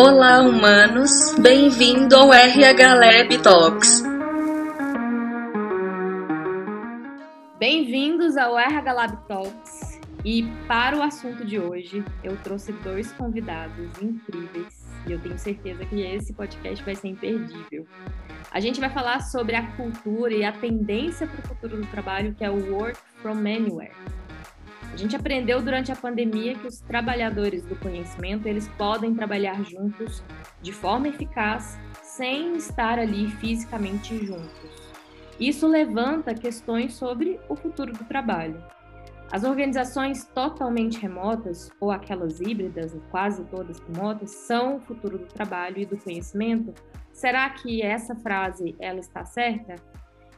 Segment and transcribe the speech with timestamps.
[0.00, 1.34] Olá, humanos!
[1.40, 4.04] Bem-vindo ao RH Lab Talks.
[7.58, 10.00] Bem-vindos ao RH Lab Talks.
[10.24, 15.84] E para o assunto de hoje, eu trouxe dois convidados incríveis e eu tenho certeza
[15.84, 17.84] que esse podcast vai ser imperdível.
[18.52, 22.36] A gente vai falar sobre a cultura e a tendência para o futuro do trabalho,
[22.36, 23.90] que é o Work from Anywhere.
[24.92, 30.22] A gente aprendeu durante a pandemia que os trabalhadores do conhecimento eles podem trabalhar juntos
[30.60, 34.88] de forma eficaz sem estar ali fisicamente juntos.
[35.38, 38.60] Isso levanta questões sobre o futuro do trabalho.
[39.30, 45.78] As organizações totalmente remotas, ou aquelas híbridas, quase todas remotas, são o futuro do trabalho
[45.78, 46.74] e do conhecimento.
[47.12, 49.76] Será que essa frase ela está certa?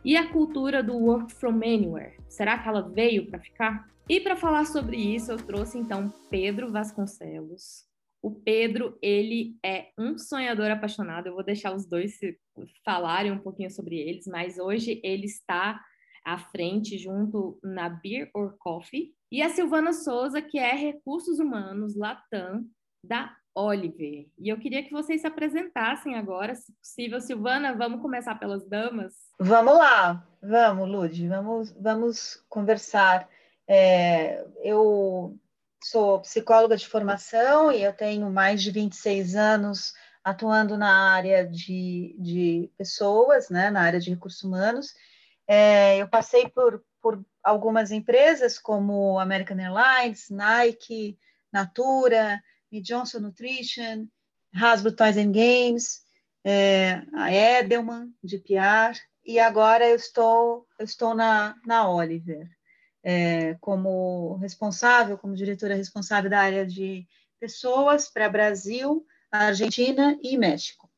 [0.05, 3.89] E a cultura do work from anywhere, será que ela veio para ficar?
[4.11, 7.85] E para falar sobre isso, eu trouxe então Pedro Vasconcelos.
[8.21, 11.29] O Pedro, ele é um sonhador apaixonado.
[11.29, 12.19] Eu vou deixar os dois
[12.85, 15.81] falarem um pouquinho sobre eles, mas hoje ele está
[16.25, 19.15] à frente junto na Beer or Coffee.
[19.31, 22.65] E a Silvana Souza, que é Recursos Humanos Latam
[23.05, 24.27] da Oliver.
[24.37, 27.21] E eu queria que vocês se apresentassem agora, se possível.
[27.21, 29.15] Silvana, vamos começar pelas damas?
[29.39, 33.29] Vamos lá, vamos, Lud, vamos, vamos conversar.
[33.73, 35.39] É, eu
[35.81, 42.17] sou psicóloga de formação e eu tenho mais de 26 anos atuando na área de,
[42.19, 44.93] de pessoas, né, na área de recursos humanos.
[45.47, 51.17] É, eu passei por, por algumas empresas como American Airlines, Nike,
[51.53, 54.09] Natura, Johnson Nutrition,
[54.53, 56.03] Hasbro Toys and Games,
[56.43, 62.51] é, a Edelman de PR, e agora eu estou, eu estou na, na Oliver
[63.03, 67.07] é, como responsável, como diretora responsável da área de
[67.39, 70.91] pessoas para Brasil, Argentina e México.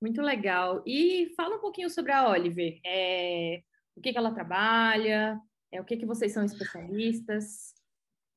[0.00, 0.82] Muito legal.
[0.86, 2.78] E fala um pouquinho sobre a Oliver.
[2.84, 3.62] É,
[3.96, 5.40] o que, que ela trabalha?
[5.70, 7.74] É, o que, que vocês são especialistas?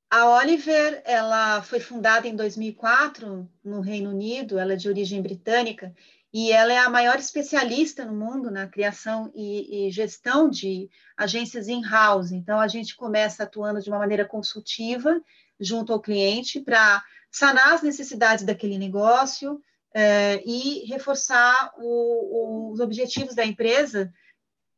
[0.09, 4.57] A Oliver, ela foi fundada em 2004 no Reino Unido.
[4.57, 5.93] Ela é de origem britânica
[6.33, 11.67] e ela é a maior especialista no mundo na criação e, e gestão de agências
[11.67, 12.31] in-house.
[12.31, 15.21] Então, a gente começa atuando de uma maneira consultiva
[15.59, 19.61] junto ao cliente para sanar as necessidades daquele negócio
[19.93, 24.11] eh, e reforçar o, os objetivos da empresa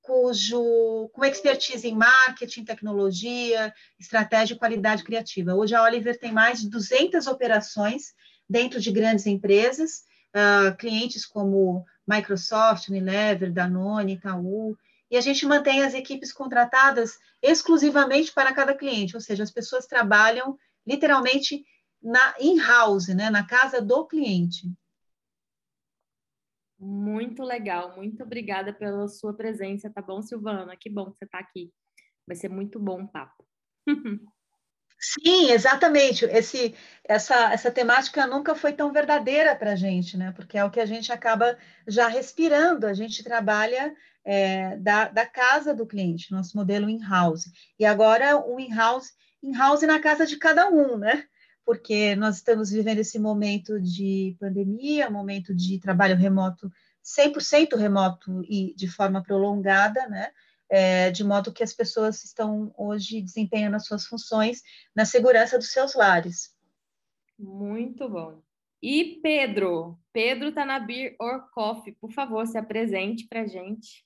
[0.02, 5.54] cujo com expertise em marketing, tecnologia, estratégia e qualidade criativa.
[5.54, 8.14] Hoje a Oliver tem mais de 200 operações
[8.50, 14.78] dentro de grandes empresas uh, clientes como Microsoft, Unilever, Danone, Itaú,
[15.12, 19.86] e a gente mantém as equipes contratadas exclusivamente para cada cliente, ou seja, as pessoas
[19.86, 21.66] trabalham literalmente
[22.02, 24.72] na in-house, né, na casa do cliente.
[26.80, 30.78] Muito legal, muito obrigada pela sua presença, tá bom, Silvana?
[30.78, 31.74] Que bom que você está aqui.
[32.26, 33.46] Vai ser muito bom o papo.
[35.00, 36.26] Sim, exatamente.
[36.26, 40.32] Esse, essa, essa temática nunca foi tão verdadeira para a gente, né?
[40.34, 42.86] Porque é o que a gente acaba já respirando.
[42.86, 43.96] A gente trabalha
[44.26, 47.50] é, da, da casa do cliente, nosso modelo in-house.
[47.80, 51.24] E agora o in-house, in-house na casa de cada um, né?
[51.66, 56.70] Porque nós estamos vivendo esse momento de pandemia, momento de trabalho remoto,
[57.04, 60.30] 100% remoto e de forma prolongada, né?
[60.70, 64.62] É, de modo que as pessoas estão hoje desempenhando as suas funções
[64.96, 66.56] na segurança dos seus lares.
[67.38, 68.42] Muito bom.
[68.82, 74.06] E Pedro, Pedro está na Beer or Coffee, por favor, se apresente para a gente.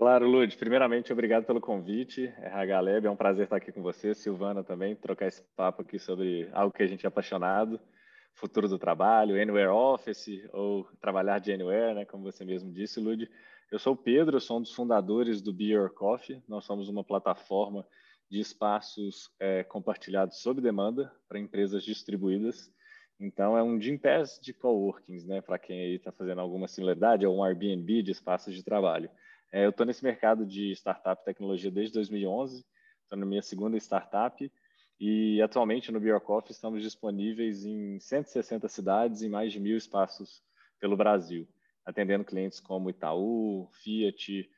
[0.00, 0.56] Claro, Lud.
[0.56, 2.32] Primeiramente, obrigado pelo convite.
[2.38, 5.98] RH Lab, é um prazer estar aqui com você, Silvana também, trocar esse papo aqui
[5.98, 7.78] sobre algo que a gente é apaixonado,
[8.32, 13.30] futuro do trabalho, Anywhere Office, ou trabalhar de Anywhere, né, como você mesmo disse, Lud.
[13.70, 16.42] Eu sou o Pedro, eu sou um dos fundadores do Be Your Coffee.
[16.48, 17.86] Nós somos uma plataforma
[18.28, 22.68] de espaços é, compartilhados sob demanda para empresas distribuídas.
[23.20, 25.40] Então, é um Gym Pass de coworkings, né?
[25.40, 29.08] Para quem aí está fazendo alguma similaridade, é um Airbnb de espaços de trabalho.
[29.52, 32.66] É, eu estou nesse mercado de startup tecnologia desde 2011,
[33.04, 34.52] estou na minha segunda startup
[34.98, 40.42] e atualmente no Coffee estamos disponíveis em 160 cidades e mais de mil espaços
[40.80, 41.46] pelo Brasil
[41.84, 44.50] atendendo clientes como Itaú, Fiat,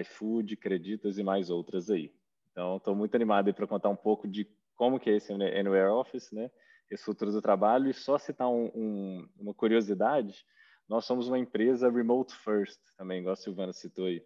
[0.00, 2.12] iFood, Creditas e mais outras aí.
[2.52, 6.30] Então, estou muito animado para contar um pouco de como que é esse Anywhere Office,
[6.32, 6.50] né?
[6.90, 7.90] Esse futuro do trabalho.
[7.90, 10.44] E só citar um, um, uma curiosidade,
[10.88, 14.24] nós somos uma empresa remote first, também, igual a Silvana citou aí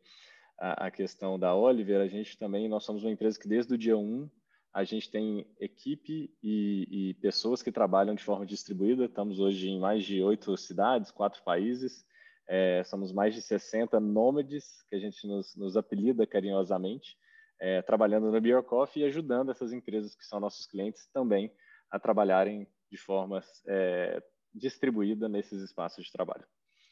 [0.58, 3.78] a, a, questão da Oliver, a gente também, nós somos uma empresa que desde o
[3.78, 4.30] dia 1,
[4.72, 9.04] a gente tem equipe e, e, pessoas que trabalham de forma distribuída.
[9.04, 12.06] Estamos hoje em mais de oito cidades, quatro países.
[12.48, 17.16] É, somos mais de 60 nômades, que a gente nos, nos apelida carinhosamente,
[17.60, 21.52] é, trabalhando no Beer Coffee e ajudando essas empresas que são nossos clientes também
[21.90, 24.22] a trabalharem de forma é,
[24.54, 26.44] distribuída nesses espaços de trabalho.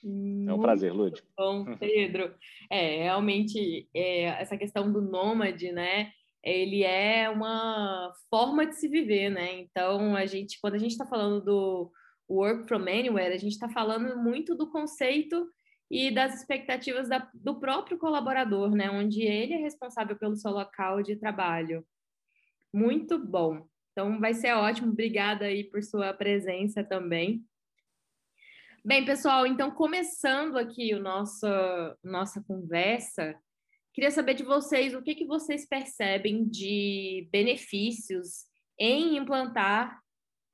[0.02, 1.22] É um prazer, Lud.
[1.36, 2.34] Bom, Pedro.
[2.70, 6.12] É, realmente, é, essa questão do nômade, né?
[6.42, 9.60] ele é uma forma de se viver, né?
[9.60, 11.92] Então, a gente, quando a gente está falando do
[12.30, 15.48] work from anywhere, a gente está falando muito do conceito
[15.90, 18.90] e das expectativas da, do próprio colaborador, né?
[18.90, 21.84] Onde ele é responsável pelo seu local de trabalho.
[22.72, 23.66] Muito bom.
[23.92, 24.92] Então, vai ser ótimo.
[24.92, 27.44] Obrigada aí por sua presença também.
[28.84, 31.46] Bem, pessoal, então começando aqui o nosso
[32.02, 33.38] nossa conversa,
[33.92, 38.46] Queria saber de vocês o que, que vocês percebem de benefícios
[38.78, 39.99] em implantar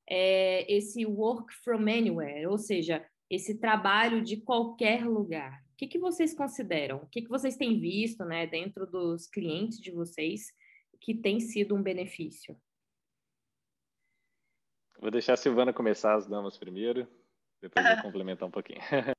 [0.08, 5.62] é, esse work from anywhere, ou seja, esse trabalho de qualquer lugar.
[5.72, 6.98] O que, que vocês consideram?
[6.98, 10.52] O que, que vocês têm visto né, dentro dos clientes de vocês
[11.00, 12.56] que tem sido um benefício?
[14.98, 17.06] Vou deixar a Silvana começar as damas primeiro,
[17.60, 18.80] depois eu complementar um pouquinho.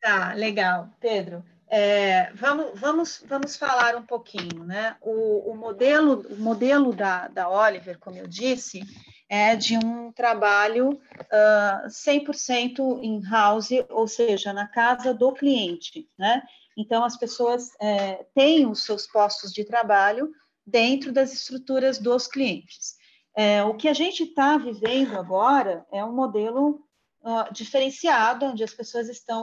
[0.00, 0.94] Tá, legal.
[1.00, 4.96] Pedro, é, vamos, vamos, vamos falar um pouquinho, né?
[5.00, 8.80] O, o modelo, o modelo da, da Oliver, como eu disse,
[9.28, 16.42] é de um trabalho uh, 100% in-house, ou seja, na casa do cliente, né?
[16.76, 20.30] Então, as pessoas é, têm os seus postos de trabalho
[20.64, 22.96] dentro das estruturas dos clientes.
[23.36, 26.80] É, o que a gente está vivendo agora é um modelo
[27.22, 29.42] uh, diferenciado, onde as pessoas estão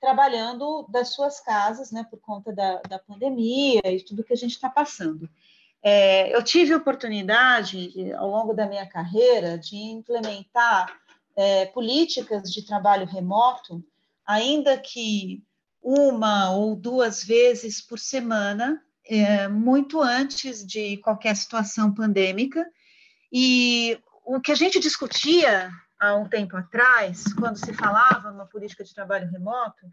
[0.00, 4.52] trabalhando das suas casas, né, por conta da, da pandemia e tudo que a gente
[4.52, 5.28] está passando.
[5.82, 10.96] É, eu tive oportunidade, ao longo da minha carreira, de implementar
[11.36, 13.84] é, políticas de trabalho remoto,
[14.24, 15.42] ainda que
[15.82, 22.64] uma ou duas vezes por semana, é, muito antes de qualquer situação pandêmica.
[23.32, 28.84] E o que a gente discutia há um tempo atrás, quando se falava numa política
[28.84, 29.88] de trabalho remoto,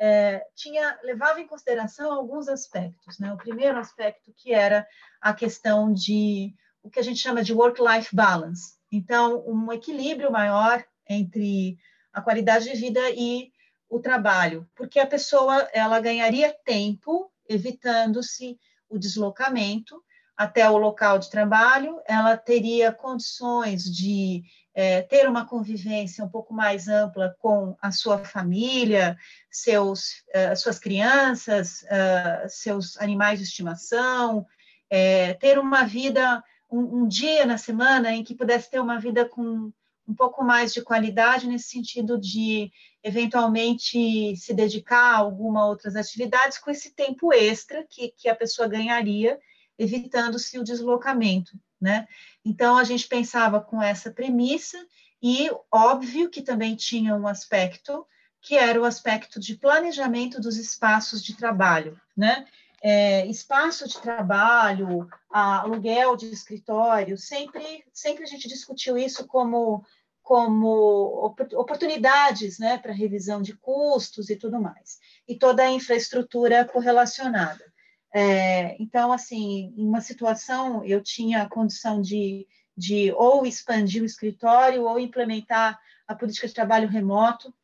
[0.00, 3.18] é, tinha levava em consideração alguns aspectos.
[3.18, 3.30] Né?
[3.34, 4.86] O primeiro aspecto que era
[5.20, 8.78] a questão de o que a gente chama de work-life balance.
[8.90, 11.78] Então, um equilíbrio maior entre
[12.10, 13.52] a qualidade de vida e
[13.90, 18.58] o trabalho, porque a pessoa ela ganharia tempo evitando-se
[18.88, 20.02] o deslocamento
[20.36, 24.42] até o local de trabalho, ela teria condições de
[24.74, 29.16] é, ter uma convivência um pouco mais ampla com a sua família,
[29.50, 34.46] seus, uh, suas crianças, uh, seus animais de estimação,
[34.88, 39.24] é, ter uma vida, um, um, dia na semana em que pudesse ter uma vida
[39.24, 39.72] com
[40.08, 42.70] um pouco mais de qualidade, nesse sentido de,
[43.02, 48.66] eventualmente, se dedicar a alguma outras atividades com esse tempo extra que, que a pessoa
[48.66, 49.38] ganharia,
[49.78, 52.06] evitando-se o deslocamento né?
[52.44, 54.78] Então, a gente pensava com essa premissa,
[55.22, 58.06] e óbvio que também tinha um aspecto,
[58.40, 62.46] que era o aspecto de planejamento dos espaços de trabalho, né?
[62.82, 69.84] É, espaço de trabalho, aluguel de escritório, sempre, sempre a gente discutiu isso como,
[70.22, 77.69] como oportunidades né, para revisão de custos e tudo mais, e toda a infraestrutura correlacionada.
[78.12, 84.06] É, então, assim, em uma situação, eu tinha a condição de, de ou expandir o
[84.06, 87.54] escritório ou implementar a política de trabalho remoto,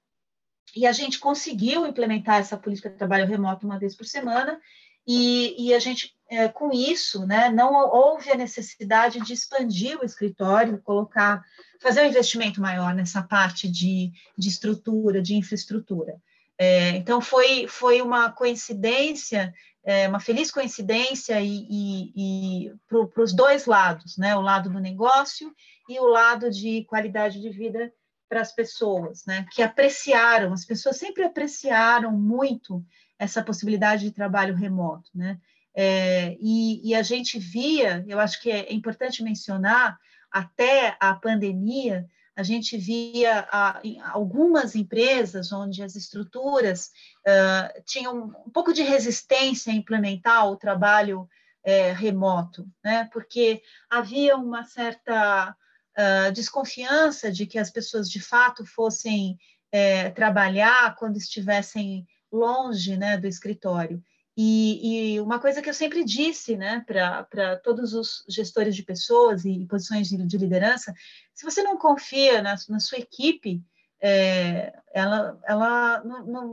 [0.74, 4.60] e a gente conseguiu implementar essa política de trabalho remoto uma vez por semana,
[5.06, 10.04] e, e a gente, é, com isso, né, não houve a necessidade de expandir o
[10.04, 11.44] escritório, colocar,
[11.80, 16.20] fazer um investimento maior nessa parte de, de estrutura, de infraestrutura.
[16.58, 19.54] É, então, foi, foi uma coincidência
[19.86, 24.34] é uma feliz coincidência e, e, e para os dois lados, né?
[24.34, 25.54] O lado do negócio
[25.88, 27.92] e o lado de qualidade de vida
[28.28, 29.46] para as pessoas, né?
[29.52, 32.84] Que apreciaram, as pessoas sempre apreciaram muito
[33.16, 35.38] essa possibilidade de trabalho remoto, né?
[35.72, 39.98] É, e, e, a gente via, eu acho que é importante mencionar,
[40.32, 43.80] até a pandemia, a gente via ah,
[44.12, 46.90] algumas empresas onde as estruturas
[47.26, 51.26] uh, tinham um pouco de resistência a implementar o trabalho
[51.64, 53.08] é, remoto, né?
[53.12, 59.38] porque havia uma certa uh, desconfiança de que as pessoas de fato fossem
[59.72, 64.02] é, trabalhar quando estivessem longe né, do escritório.
[64.36, 69.46] E, e, uma coisa que eu sempre disse né, para todos os gestores de pessoas
[69.46, 70.92] e posições de, de liderança:
[71.32, 73.64] se você não confia na, na sua equipe,
[73.98, 76.02] é, ela, ela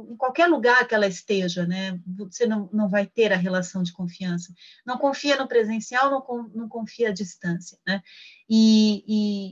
[0.10, 3.92] em qualquer lugar que ela esteja, né, você não, não vai ter a relação de
[3.92, 4.54] confiança.
[4.86, 7.78] Não confia no presencial, não, não confia à distância.
[7.86, 8.02] Né?
[8.50, 9.04] E,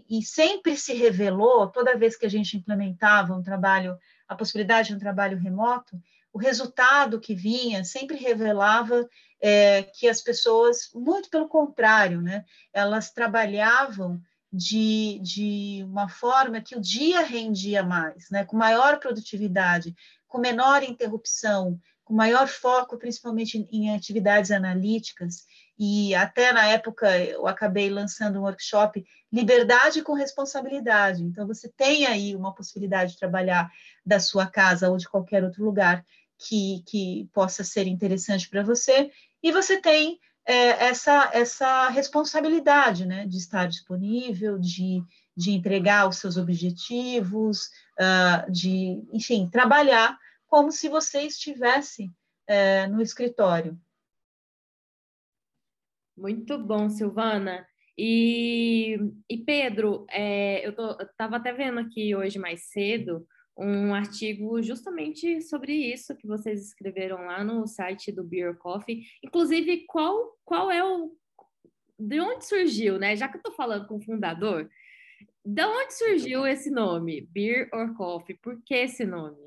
[0.09, 3.97] e, e sempre se revelou, toda vez que a gente implementava um trabalho,
[4.27, 6.01] a possibilidade de um trabalho remoto,
[6.33, 9.07] o resultado que vinha sempre revelava
[9.41, 14.21] é, que as pessoas, muito pelo contrário, né, elas trabalhavam
[14.51, 19.95] de, de uma forma que o dia rendia mais, né, com maior produtividade,
[20.27, 25.45] com menor interrupção, com maior foco, principalmente em, atividades analíticas.
[25.79, 31.23] E até na época eu acabei lançando um workshop Liberdade com Responsabilidade.
[31.23, 33.71] Então, você tem aí uma possibilidade de trabalhar
[34.05, 36.05] da sua casa ou de qualquer outro lugar
[36.47, 39.11] que, que possa ser interessante para você,
[39.43, 45.03] e você tem é, essa, essa responsabilidade né, de estar disponível, de,
[45.35, 47.69] de entregar os seus objetivos,
[47.99, 50.17] uh, de, enfim, trabalhar
[50.47, 52.11] como se você estivesse
[52.47, 53.79] é, no escritório.
[56.17, 57.65] Muito bom, Silvana.
[57.97, 58.97] E,
[59.29, 60.71] e Pedro, é, eu
[61.01, 63.25] estava até vendo aqui hoje mais cedo
[63.61, 69.03] um artigo justamente sobre isso que vocês escreveram lá no site do Beer Coffee.
[69.23, 71.15] Inclusive, qual, qual é o.
[71.99, 73.15] De onde surgiu, né?
[73.15, 74.67] Já que eu estou falando com o fundador,
[75.45, 78.37] de onde surgiu esse nome, Beer or Coffee?
[78.41, 79.37] Por que esse nome?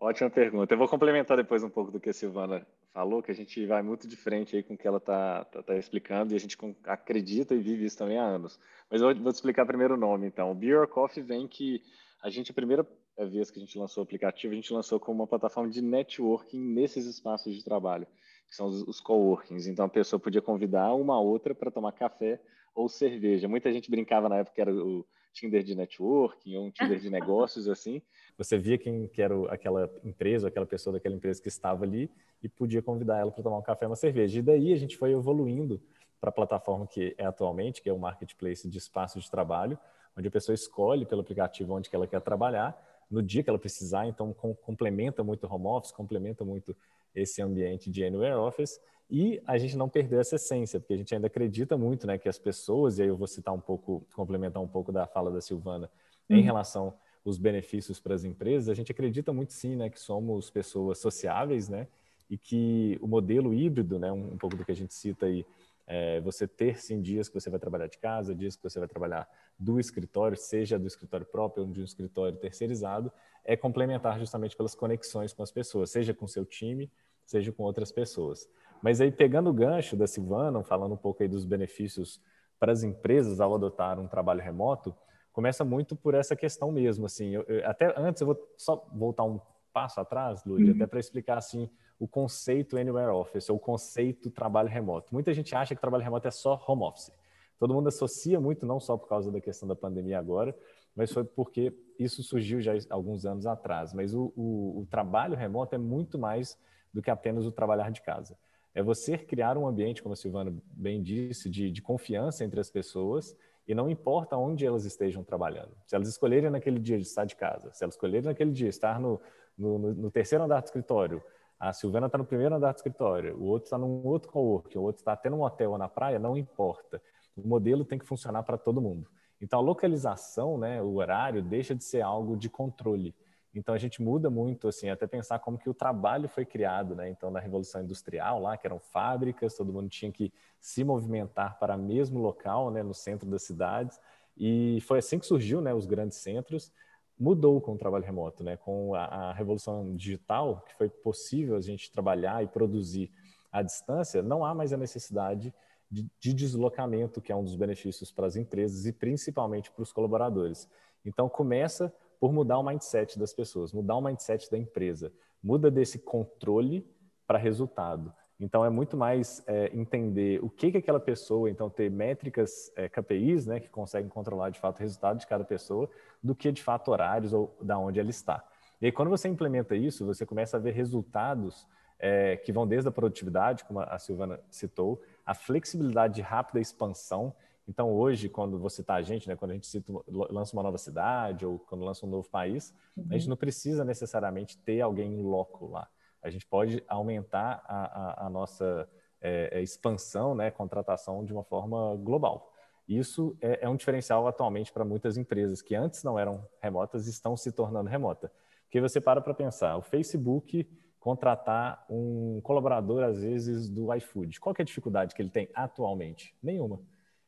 [0.00, 0.72] Ótima pergunta.
[0.72, 3.82] Eu vou complementar depois um pouco do que a Silvana falou, que a gente vai
[3.82, 6.56] muito de frente aí com o que ela está tá, tá explicando e a gente
[6.84, 8.58] acredita e vive isso também há anos.
[8.90, 10.54] Mas eu vou te explicar primeiro o nome, então.
[10.54, 11.82] Beer or Coffee vem que
[12.22, 12.86] a gente, a primeira
[13.30, 16.60] vez que a gente lançou o aplicativo, a gente lançou como uma plataforma de networking
[16.60, 18.06] nesses espaços de trabalho,
[18.48, 19.66] que são os, os coworkings.
[19.68, 22.40] Então, a pessoa podia convidar uma outra para tomar café
[22.74, 23.48] ou cerveja.
[23.48, 27.10] Muita gente brincava na época que era o Tinder de networking ou um Tinder de
[27.10, 28.02] negócios, assim.
[28.36, 32.10] Você via quem que era aquela empresa, aquela pessoa daquela empresa que estava ali
[32.42, 34.38] e podia convidar ela para tomar um café ou uma cerveja.
[34.38, 35.80] E daí a gente foi evoluindo
[36.20, 39.78] para a plataforma que é atualmente, que é o marketplace de espaço de trabalho,
[40.18, 42.76] onde a pessoa escolhe pelo aplicativo onde que ela quer trabalhar,
[43.10, 46.76] no dia que ela precisar, então com, complementa muito o home office, complementa muito
[47.14, 48.78] esse ambiente de anywhere office
[49.10, 52.28] e a gente não perdeu essa essência, porque a gente ainda acredita muito, né, que
[52.28, 55.40] as pessoas, e aí eu vou citar um pouco, complementar um pouco da fala da
[55.40, 55.90] Silvana,
[56.28, 56.42] em uhum.
[56.42, 56.94] relação
[57.24, 61.68] aos benefícios para as empresas, a gente acredita muito sim, né, que somos pessoas sociáveis,
[61.68, 61.86] né,
[62.28, 65.46] e que o modelo híbrido, né, um, um pouco do que a gente cita aí,
[65.90, 68.86] é, você ter sim dias que você vai trabalhar de casa, dias que você vai
[68.86, 69.26] trabalhar
[69.58, 73.10] do escritório, seja do escritório próprio ou de um escritório terceirizado,
[73.42, 76.92] é complementar justamente pelas conexões com as pessoas, seja com seu time,
[77.24, 78.46] seja com outras pessoas.
[78.82, 82.20] Mas aí pegando o gancho da Silvana, falando um pouco aí dos benefícios
[82.60, 84.94] para as empresas ao adotar um trabalho remoto,
[85.32, 89.24] começa muito por essa questão mesmo, assim, eu, eu, até antes eu vou só voltar
[89.24, 89.40] um
[89.72, 90.76] passo atrás, Lúdia, uhum.
[90.76, 95.12] até para explicar assim o conceito Anywhere Office, ou o conceito trabalho remoto.
[95.12, 97.12] Muita gente acha que trabalho remoto é só home office.
[97.58, 100.56] Todo mundo associa muito, não só por causa da questão da pandemia agora,
[100.94, 103.92] mas foi porque isso surgiu já alguns anos atrás.
[103.92, 106.56] Mas o, o, o trabalho remoto é muito mais
[106.92, 108.38] do que apenas o trabalhar de casa.
[108.74, 112.70] É você criar um ambiente, como a Silvana bem disse, de, de confiança entre as
[112.70, 113.36] pessoas
[113.66, 115.76] e não importa onde elas estejam trabalhando.
[115.84, 119.00] Se elas escolherem naquele dia de estar de casa, se elas escolherem naquele dia estar
[119.00, 119.20] no,
[119.56, 121.22] no, no terceiro andar do escritório,
[121.58, 124.82] a Silvana está no primeiro andar do escritório, o outro está num outro coworking, o
[124.82, 127.02] outro está até num hotel ou na praia, não importa.
[127.36, 129.08] O modelo tem que funcionar para todo mundo.
[129.40, 133.14] Então, a localização, né, o horário, deixa de ser algo de controle.
[133.54, 137.08] Então, a gente muda muito, assim, até pensar como que o trabalho foi criado, né?
[137.08, 141.76] Então, na Revolução Industrial, lá, que eram fábricas, todo mundo tinha que se movimentar para
[141.76, 143.98] o mesmo local, né, no centro das cidades.
[144.36, 146.72] E foi assim que surgiu, né, os grandes centros
[147.18, 148.56] mudou com o trabalho remoto, né?
[148.56, 153.10] Com a, a, revolução digital, que foi possível a gente trabalhar e produzir
[153.50, 155.52] à distância, não há mais a necessidade
[155.90, 159.92] de, de deslocamento, que é um dos benefícios para as empresas e principalmente para os
[159.92, 160.68] colaboradores.
[161.04, 165.98] Então, começa por mudar o mindset das pessoas, mudar o mindset da empresa, muda desse
[165.98, 166.86] controle
[167.26, 168.12] para resultado.
[168.40, 172.88] Então, é muito mais é, entender o que, que aquela pessoa, então, ter métricas, é,
[172.88, 175.90] KPIs, né, que conseguem controlar, de fato, o resultado de cada pessoa,
[176.22, 178.44] do que, de fato, horários ou da onde ela está.
[178.80, 181.66] E aí, quando você implementa isso, você começa a ver resultados
[181.98, 187.34] é, que vão desde a produtividade, como a Silvana citou, a flexibilidade de rápida expansão.
[187.66, 190.78] Então, hoje, quando você está a gente, né, quando a gente cita, lança uma nova
[190.78, 193.04] cidade ou quando lança um novo país, uhum.
[193.10, 193.30] a gente uhum.
[193.30, 195.88] não precisa necessariamente ter alguém em loco lá
[196.22, 198.88] A gente pode aumentar a, a, a nossa
[199.20, 202.52] é, expansão, né, contratação de uma forma global.
[202.88, 207.10] Isso é, é um diferencial atualmente para muitas empresas que antes não eram remotas e
[207.10, 208.32] estão se tornando remota.
[208.64, 214.40] Porque você para para pensar, o Facebook contratar um colaborador, às vezes, do iFood.
[214.40, 216.34] Qual é a dificuldade que ele tem atualmente?
[216.42, 216.76] Nenhuma.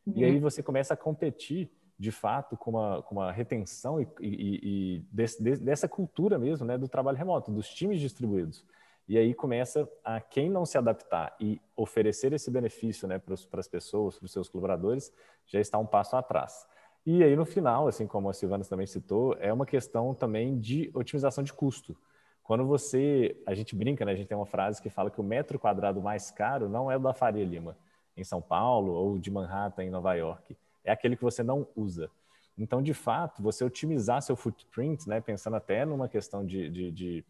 [0.07, 0.15] Uhum.
[0.17, 4.61] E aí você começa a competir, de fato, com uma, com uma retenção e, e,
[4.63, 8.65] e desse, dessa cultura mesmo, né, do trabalho remoto, dos times distribuídos.
[9.11, 13.67] E aí começa a quem não se adaptar e oferecer esse benefício né, para as
[13.67, 15.13] pessoas, para os seus colaboradores,
[15.49, 16.65] já está um passo atrás.
[17.05, 20.93] E aí no final, assim como a Silvana também citou, é uma questão também de
[20.95, 21.97] otimização de custo.
[22.45, 24.13] Quando você, a gente brinca, né?
[24.13, 26.97] A gente tem uma frase que fala que o metro quadrado mais caro não é
[26.97, 27.77] o da Faria Lima,
[28.17, 30.57] em São Paulo, ou de Manhattan, em Nova York.
[30.85, 32.09] É aquele que você não usa.
[32.57, 35.21] Então, de fato, você otimizar seu footprint, né?
[35.21, 37.25] Pensando até numa questão de, de, de,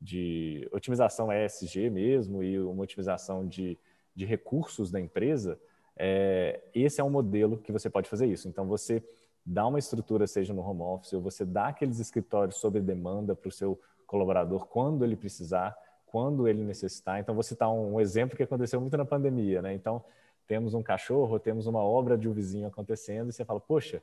[0.00, 3.78] de otimização ESG mesmo e uma otimização de,
[4.14, 5.58] de recursos da empresa,
[5.96, 8.48] é, esse é um modelo que você pode fazer isso.
[8.48, 9.02] Então, você
[9.44, 13.48] dá uma estrutura, seja no home office, ou você dá aqueles escritórios sob demanda para
[13.48, 15.76] o seu colaborador quando ele precisar,
[16.06, 17.18] quando ele necessitar.
[17.18, 19.72] Então, vou citar um exemplo que aconteceu muito na pandemia, né?
[19.72, 20.04] Então,
[20.46, 24.02] temos um cachorro, temos uma obra de um vizinho acontecendo e você fala, poxa,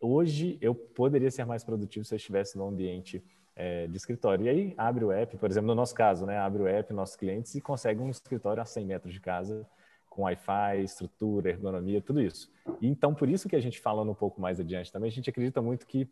[0.00, 3.22] hoje eu poderia ser mais produtivo se eu estivesse no ambiente
[3.58, 4.46] é, de escritório.
[4.46, 6.38] E aí abre o app, por exemplo, no nosso caso, né?
[6.38, 9.66] Abre o app, nossos clientes e consegue um escritório a 100 metros de casa
[10.08, 12.50] com Wi-Fi, estrutura, ergonomia, tudo isso.
[12.80, 15.28] E então, por isso que a gente falando um pouco mais adiante também, a gente
[15.28, 16.08] acredita muito que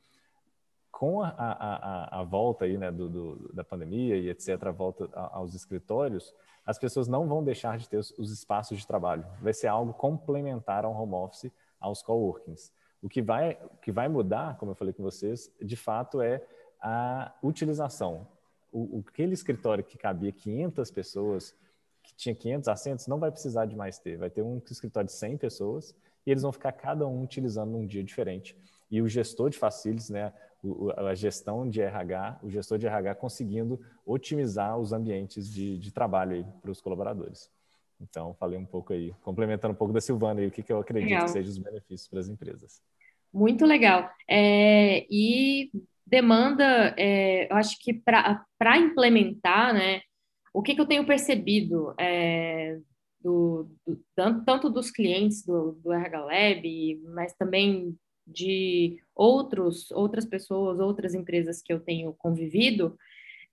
[0.90, 5.08] com a, a, a, volta aí, né, do, do, da pandemia e etc., a volta
[5.12, 6.34] aos escritórios,
[6.64, 9.24] as pessoas não vão deixar de ter os, os, espaços de trabalho.
[9.40, 12.72] Vai ser algo complementar ao home office, aos coworkings.
[13.02, 16.42] O que vai, o que vai mudar, como eu falei com vocês, de fato é
[16.80, 18.26] a utilização.
[18.72, 21.54] O, aquele escritório que cabia 500 pessoas,
[22.02, 24.16] que tinha 500 assentos, não vai precisar de mais ter.
[24.16, 25.94] Vai ter um escritório de 100 pessoas
[26.26, 28.56] e eles vão ficar cada um utilizando num dia diferente.
[28.90, 30.32] E o gestor de facilities, né,
[30.96, 36.46] a gestão de RH, o gestor de RH conseguindo otimizar os ambientes de, de trabalho
[36.60, 37.50] para os colaboradores.
[38.00, 40.78] Então, falei um pouco aí, complementando um pouco da Silvana aí, o que, que eu
[40.78, 41.24] acredito legal.
[41.24, 42.82] que sejam os benefícios para as empresas.
[43.32, 44.10] Muito legal.
[44.28, 45.70] É, e
[46.06, 50.00] demanda, é, eu acho que para implementar, né,
[50.54, 52.78] o que, que eu tenho percebido é,
[53.20, 60.80] do, do, tanto dos clientes do, do RH Lab, mas também de outros, outras pessoas,
[60.80, 62.96] outras empresas que eu tenho convivido,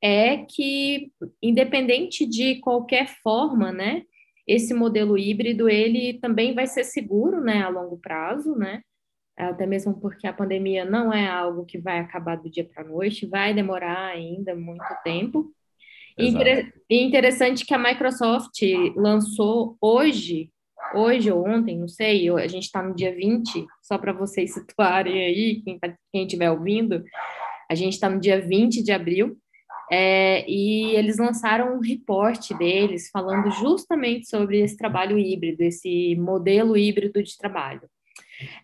[0.01, 1.11] é que,
[1.41, 4.03] independente de qualquer forma, né,
[4.45, 8.81] esse modelo híbrido, ele também vai ser seguro, né, a longo prazo, né,
[9.37, 12.87] até mesmo porque a pandemia não é algo que vai acabar do dia para a
[12.87, 15.51] noite, vai demorar ainda muito tempo.
[16.89, 18.61] E interessante que a Microsoft
[18.95, 20.51] lançou hoje
[20.93, 25.25] hoje ou ontem, não sei, a gente está no dia 20, só para vocês situarem
[25.25, 27.03] aí, quem tá, estiver ouvindo,
[27.69, 29.37] a gente está no dia 20 de abril,
[29.91, 36.77] é, e eles lançaram um reporte deles falando justamente sobre esse trabalho híbrido, esse modelo
[36.77, 37.81] híbrido de trabalho.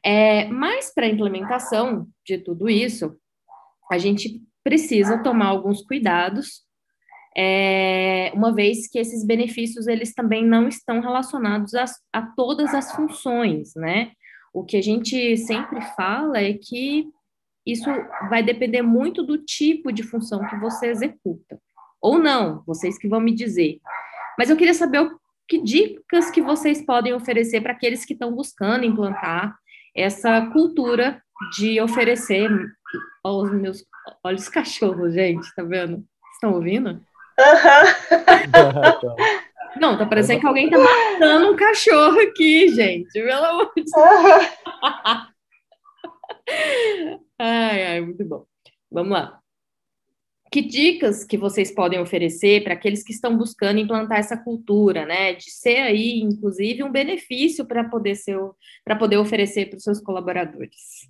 [0.03, 3.15] É, mas para a implementação de tudo isso,
[3.91, 6.63] a gente precisa tomar alguns cuidados
[7.37, 12.91] é, uma vez que esses benefícios eles também não estão relacionados a, a todas as
[12.91, 14.11] funções, né?
[14.53, 17.07] O que a gente sempre fala é que
[17.65, 17.85] isso
[18.29, 21.59] vai depender muito do tipo de função que você executa.
[22.01, 23.79] Ou não, vocês que vão me dizer.
[24.37, 28.33] Mas eu queria saber o, que dicas que vocês podem oferecer para aqueles que estão
[28.33, 29.55] buscando implantar
[30.01, 31.21] essa cultura
[31.57, 32.49] de oferecer.
[33.23, 33.85] Olha os meus.
[34.23, 36.03] Olha os cachorros, gente, tá vendo?
[36.33, 36.89] Estão ouvindo?
[36.89, 37.01] Uhum.
[39.79, 43.11] Não, tá parecendo que alguém tá matando um cachorro aqui, gente.
[43.13, 43.95] Pelo amor de Deus.
[47.37, 48.45] Ai, ai, muito bom.
[48.91, 49.38] Vamos lá.
[50.51, 55.33] Que dicas que vocês podem oferecer para aqueles que estão buscando implantar essa cultura, né?
[55.33, 58.37] De ser aí, inclusive, um benefício para poder ser,
[58.83, 61.07] para poder oferecer para os seus colaboradores.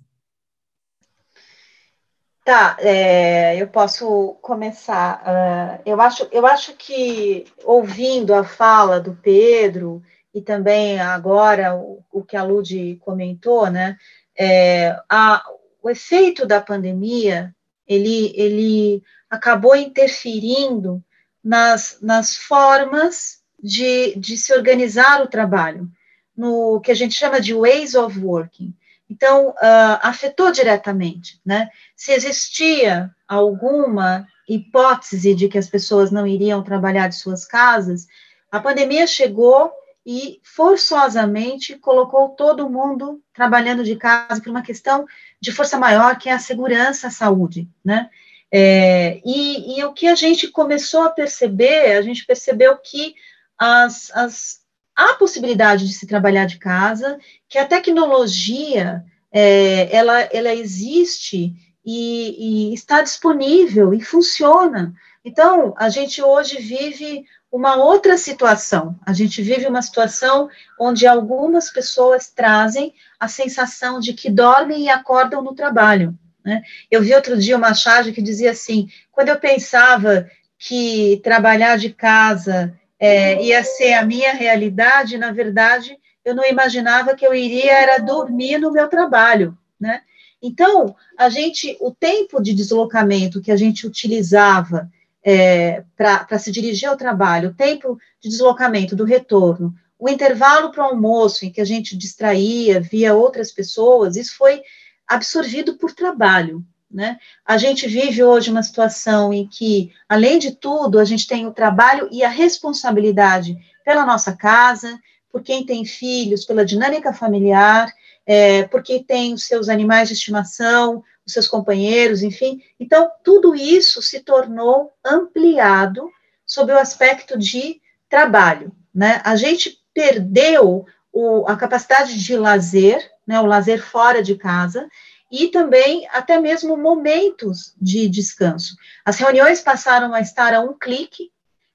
[2.44, 5.22] Tá, é, eu posso começar.
[5.22, 10.02] Uh, eu, acho, eu acho que, ouvindo a fala do Pedro,
[10.34, 13.96] e também agora o, o que a Lud comentou, né,
[14.38, 15.44] é, a,
[15.82, 17.54] o efeito da pandemia,
[17.90, 21.02] ele, ele acabou interferindo
[21.42, 25.90] nas, nas formas de, de se organizar o trabalho,
[26.36, 28.72] no que a gente chama de ways of working.
[29.10, 31.68] Então, uh, afetou diretamente, né?
[31.96, 38.06] Se existia alguma hipótese de que as pessoas não iriam trabalhar de suas casas,
[38.52, 39.72] a pandemia chegou
[40.04, 45.06] e forçosamente colocou todo mundo trabalhando de casa por uma questão
[45.40, 48.08] de força maior, que é a segurança, a saúde, né?
[48.52, 53.14] É, e, e, o que a gente começou a perceber, a gente percebeu que
[53.56, 54.60] as, as,
[54.96, 62.70] há possibilidade de se trabalhar de casa, que a tecnologia, é, ela, ela existe e,
[62.70, 64.92] e está disponível e funciona.
[65.24, 68.98] Então, a gente hoje vive uma outra situação.
[69.04, 74.88] A gente vive uma situação onde algumas pessoas trazem a sensação de que dormem e
[74.88, 76.16] acordam no trabalho.
[76.44, 76.62] Né?
[76.90, 81.90] Eu vi outro dia uma charge que dizia assim: quando eu pensava que trabalhar de
[81.90, 87.72] casa é, ia ser a minha realidade, na verdade, eu não imaginava que eu iria
[87.72, 90.02] era dormir no meu trabalho, né?
[90.42, 94.90] Então, a gente, o tempo de deslocamento que a gente utilizava
[95.24, 100.82] é, para se dirigir ao trabalho, o tempo de deslocamento do retorno, o intervalo para
[100.82, 104.62] o almoço, em que a gente distraía, via outras pessoas, isso foi
[105.06, 106.64] absorvido por trabalho.
[106.90, 107.18] Né?
[107.44, 111.52] A gente vive hoje uma situação em que, além de tudo, a gente tem o
[111.52, 114.98] trabalho e a responsabilidade pela nossa casa,
[115.30, 117.92] por quem tem filhos, pela dinâmica familiar,
[118.26, 122.62] é, porque tem os seus animais de estimação, os seus companheiros, enfim.
[122.78, 126.08] Então, tudo isso se tornou ampliado
[126.44, 128.72] sob o aspecto de trabalho.
[128.94, 129.20] Né?
[129.24, 134.88] A gente perdeu o, a capacidade de lazer, né, o lazer fora de casa,
[135.30, 138.74] e também até mesmo momentos de descanso.
[139.04, 141.30] As reuniões passaram a estar a um clique,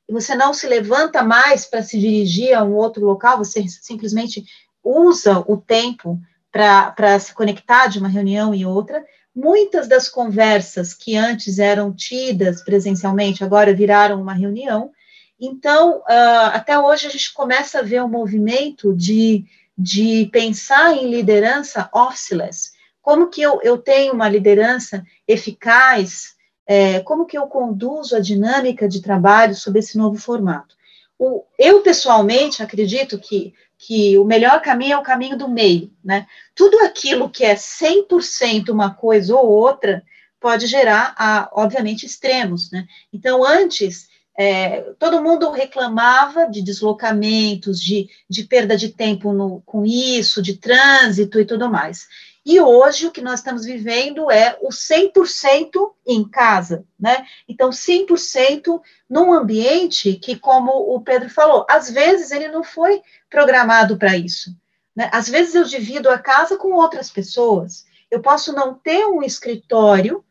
[0.08, 4.44] e você não se levanta mais para se dirigir a um outro local, você simplesmente
[4.84, 6.20] usa o tempo
[6.52, 9.04] para se conectar de uma reunião e outra.
[9.36, 14.92] Muitas das conversas que antes eram tidas presencialmente agora viraram uma reunião.
[15.38, 19.44] Então, uh, até hoje a gente começa a ver um movimento de,
[19.78, 22.72] de pensar em liderança officeless.
[23.02, 26.36] Como que eu, eu tenho uma liderança eficaz?
[26.66, 30.76] É, como que eu conduzo a dinâmica de trabalho sob esse novo formato?
[31.20, 36.26] O, eu, pessoalmente, acredito que que o melhor caminho é o caminho do meio, né?
[36.56, 40.04] Tudo aquilo que é 100% uma coisa ou outra
[40.40, 42.86] pode gerar, a, obviamente, extremos, né?
[43.12, 44.08] Então, antes,
[44.38, 50.58] é, todo mundo reclamava de deslocamentos, de, de perda de tempo no, com isso, de
[50.58, 52.08] trânsito e tudo mais.
[52.46, 57.26] E hoje o que nós estamos vivendo é o 100% em casa, né?
[57.50, 63.02] Então, 100% num ambiente que, como o Pedro falou, às vezes ele não foi
[63.36, 64.56] programado para isso.
[64.96, 65.10] Né?
[65.12, 67.86] Às vezes eu divido a casa com outras pessoas.
[68.10, 70.24] Eu posso não ter um escritório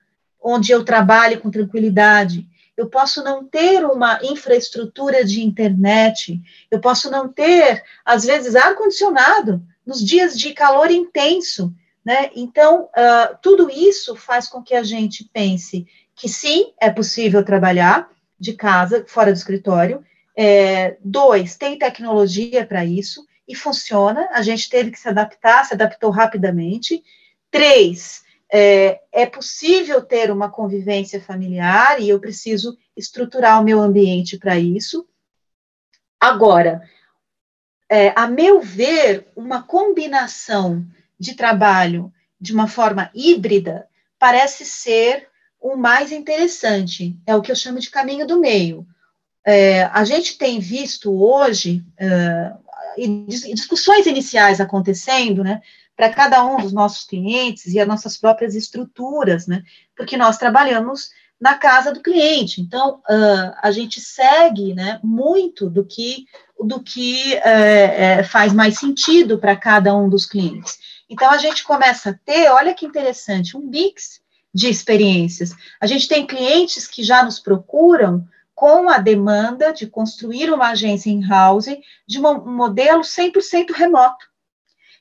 [0.42, 2.46] onde eu trabalhe com tranquilidade.
[2.74, 6.40] Eu posso não ter uma infraestrutura de internet.
[6.70, 11.74] Eu posso não ter, às vezes, ar-condicionado nos dias de calor intenso.
[12.02, 12.30] Né?
[12.34, 15.86] Então, uh, tudo isso faz com que a gente pense
[16.16, 18.08] que sim, é possível trabalhar
[18.40, 20.02] de casa, fora do escritório.
[20.36, 24.28] É, dois, tem tecnologia para isso e funciona.
[24.32, 27.02] A gente teve que se adaptar, se adaptou rapidamente.
[27.50, 34.38] Três, é, é possível ter uma convivência familiar e eu preciso estruturar o meu ambiente
[34.38, 35.06] para isso.
[36.20, 36.82] Agora,
[37.88, 40.84] é, a meu ver, uma combinação
[41.18, 45.28] de trabalho de uma forma híbrida parece ser
[45.60, 48.86] o mais interessante, é o que eu chamo de caminho do meio.
[49.46, 52.52] É, a gente tem visto hoje é,
[53.52, 55.60] discussões iniciais acontecendo, né,
[55.96, 59.62] para cada um dos nossos clientes e as nossas próprias estruturas, né,
[59.96, 65.84] porque nós trabalhamos na casa do cliente, então uh, a gente segue, né, muito do
[65.84, 66.24] que
[66.58, 70.78] do que é, é, faz mais sentido para cada um dos clientes.
[71.08, 74.20] Então, a gente começa a ter, olha que interessante, um mix
[74.52, 75.52] de experiências.
[75.80, 81.10] A gente tem clientes que já nos procuram com a demanda de construir uma agência
[81.10, 84.26] in-house de um modelo 100% remoto.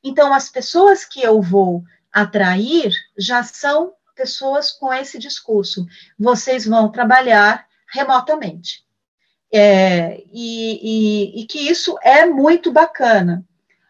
[0.04, 5.86] Então, as pessoas que eu vou atrair já são pessoas com esse discurso.
[6.20, 8.84] Vocês vão trabalhar remotamente.
[9.52, 13.46] É, e, e, e que isso é muito bacana.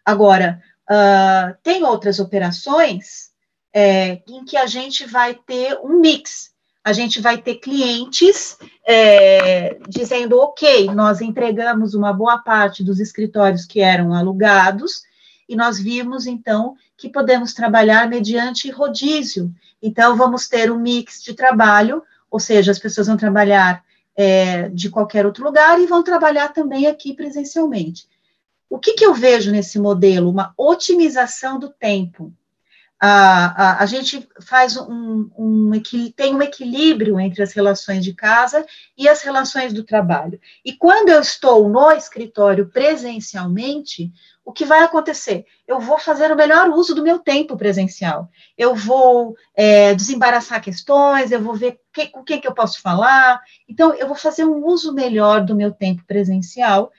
[0.06, 3.32] Agora, Uh, tem outras operações
[3.74, 6.53] é, em que a gente vai ter um mix.
[6.84, 13.66] A gente vai ter clientes é, dizendo, ok, nós entregamos uma boa parte dos escritórios
[13.66, 15.04] que eram alugados,
[15.48, 19.54] e nós vimos, então, que podemos trabalhar mediante rodízio.
[19.82, 23.84] Então, vamos ter um mix de trabalho, ou seja, as pessoas vão trabalhar
[24.16, 28.08] é, de qualquer outro lugar e vão trabalhar também aqui presencialmente.
[28.70, 30.30] O que, que eu vejo nesse modelo?
[30.30, 32.34] Uma otimização do tempo
[33.06, 35.72] a, a, a gente faz um, um,
[36.16, 38.66] tem um equilíbrio entre as relações de casa
[38.98, 40.40] e as relações do trabalho.
[40.64, 44.10] E quando eu estou no escritório presencialmente,
[44.46, 45.46] o que vai acontecer?
[45.68, 48.30] Eu vou fazer o melhor uso do meu tempo presencial.
[48.58, 53.42] Eu vou é, desembaraçar questões, eu vou ver que, com quem que eu posso falar.
[53.68, 56.90] Então, eu vou fazer um uso melhor do meu tempo presencial,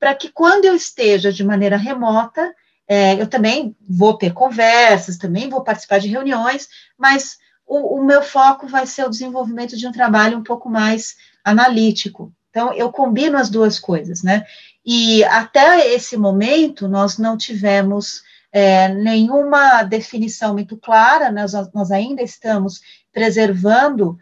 [0.00, 2.52] para que quando eu esteja de maneira remota,
[2.92, 8.20] é, eu também vou ter conversas, também vou participar de reuniões, mas o, o, meu
[8.20, 12.30] foco vai ser o desenvolvimento de um trabalho um pouco mais analítico.
[12.50, 14.44] Então, eu combino as duas coisas, né?
[14.84, 22.20] E até esse momento, nós não tivemos é, nenhuma definição muito clara, nós, nós ainda
[22.20, 24.18] estamos preservando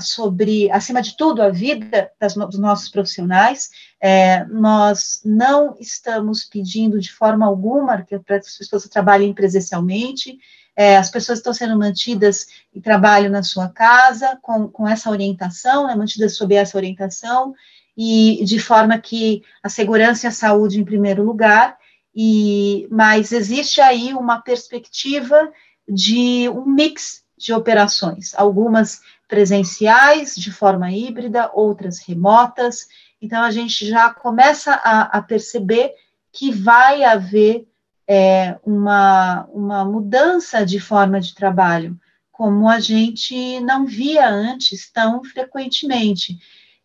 [0.00, 3.70] sobre, acima de tudo, a vida das, dos nossos profissionais.
[4.00, 10.38] É, nós não estamos pedindo de forma alguma que as pessoas trabalhem presencialmente,
[10.76, 15.86] é, as pessoas estão sendo mantidas em trabalho na sua casa, com, com essa orientação,
[15.86, 17.54] né, mantidas sob essa orientação,
[17.96, 21.78] e de forma que a segurança e a saúde em primeiro lugar,
[22.14, 25.50] e, mas existe aí uma perspectiva
[25.88, 32.86] de um mix de operações, algumas presenciais de forma híbrida, outras remotas.
[33.20, 35.92] Então, a gente já começa a, a perceber
[36.32, 37.66] que vai haver
[38.06, 41.98] é, uma, uma mudança de forma de trabalho,
[42.30, 46.38] como a gente não via antes tão frequentemente.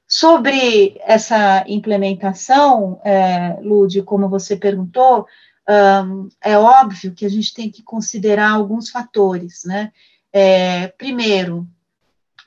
[0.08, 3.58] Sobre essa implementação, é,
[4.06, 5.26] como você perguntou,
[5.70, 9.92] um, é óbvio que a gente tem que considerar alguns fatores, né?
[10.34, 11.68] É, primeiro,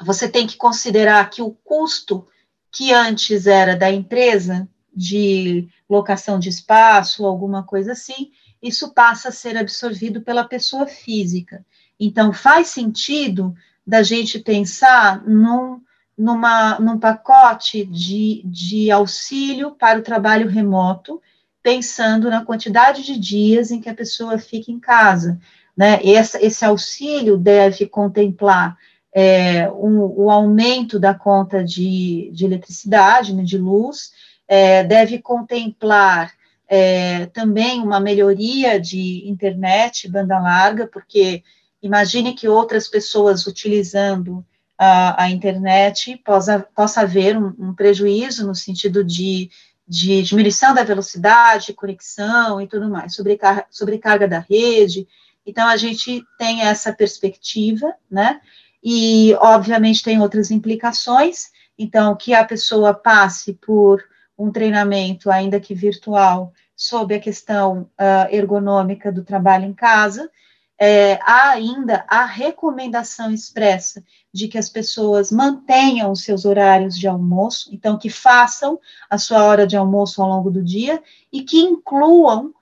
[0.03, 2.27] você tem que considerar que o custo
[2.71, 8.31] que antes era da empresa de locação de espaço, alguma coisa assim,
[8.63, 11.65] isso passa a ser absorvido pela pessoa física.
[11.99, 13.55] Então, faz sentido
[13.87, 15.81] da gente pensar num,
[16.17, 21.21] numa, num pacote de, de auxílio para o trabalho remoto,
[21.63, 25.39] pensando na quantidade de dias em que a pessoa fica em casa.
[25.77, 26.01] Né?
[26.03, 28.77] Esse, esse auxílio deve contemplar
[29.15, 34.11] é, o aumento da conta de, de eletricidade, né, de luz,
[34.49, 36.33] é, deve contemplar
[36.67, 41.45] é, também uma melhoria de internet, banda larga, porque
[41.81, 44.45] imagine que outras pessoas utilizando
[44.77, 49.49] a, a internet possa, possa haver um, um prejuízo no sentido de,
[49.87, 55.07] de diminuição da velocidade, conexão e tudo mais, sobrecarga, sobrecarga da rede.
[55.47, 58.41] Então, a gente tem essa perspectiva, né?
[58.85, 61.47] E, obviamente, tem outras implicações.
[61.79, 64.05] Então, que a pessoa passe por
[64.37, 70.31] um treinamento, ainda que virtual, sobre a questão uh, ergonômica do trabalho em casa.
[70.77, 77.07] É, há ainda a recomendação expressa de que as pessoas mantenham os seus horários de
[77.07, 81.01] almoço, então que façam a sua hora de almoço ao longo do dia
[81.33, 82.53] e que incluam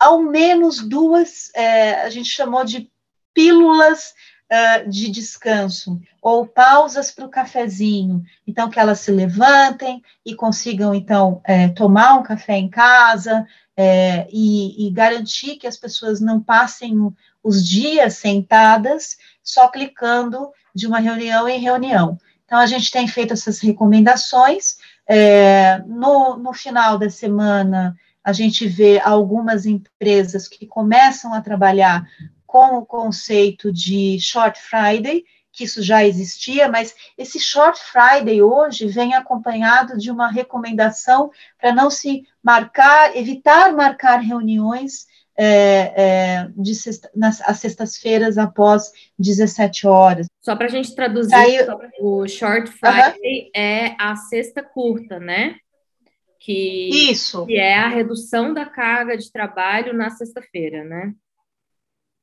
[0.00, 2.90] ao menos duas, é, a gente chamou de
[3.34, 4.14] pílulas
[4.54, 8.24] uh, de descanso ou pausas para o cafezinho.
[8.46, 14.26] Então, que elas se levantem e consigam, então, é, tomar um café em casa é,
[14.30, 16.94] e, e, garantir que as pessoas não passem
[17.42, 22.16] os dias sentadas só clicando de uma reunião em reunião.
[22.46, 24.76] Então, a gente tem feito essas recomendações.
[25.06, 32.06] É, no, no final da semana, a gente vê algumas empresas que começam a trabalhar
[32.54, 38.86] com o conceito de Short Friday, que isso já existia, mas esse Short Friday hoje
[38.86, 45.46] vem acompanhado de uma recomendação para não se marcar, evitar marcar reuniões é,
[45.96, 50.28] é, de sexta, nas, às sextas-feiras após 17 horas.
[50.40, 51.58] Só para a gente traduzir, Aí,
[51.98, 53.50] o Short Friday uh -huh.
[53.52, 55.56] é a sexta curta, né?
[56.38, 57.46] Que, Isso.
[57.46, 61.12] Que é a redução da carga de trabalho na sexta-feira, né?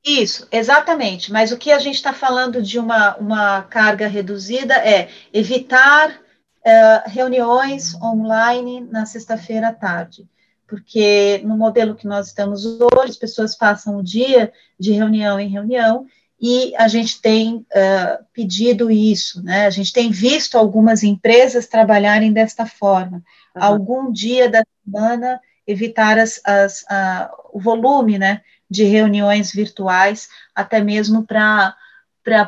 [0.04, 1.32] Isso, exatamente.
[1.32, 7.08] Mas o que a gente está falando de uma, uma carga reduzida é evitar uh,
[7.08, 10.26] reuniões online na sexta-feira à tarde.
[10.66, 15.48] Porque no modelo que nós estamos hoje, as pessoas passam o dia de reunião em
[15.48, 16.06] reunião
[16.40, 19.66] e a gente tem uh, pedido isso, né?
[19.66, 23.22] A gente tem visto algumas empresas trabalharem desta forma.
[23.54, 23.62] Uhum.
[23.62, 28.40] Algum dia da semana evitar as, as, a, o volume né,
[28.72, 31.76] de reuniões virtuais, até mesmo para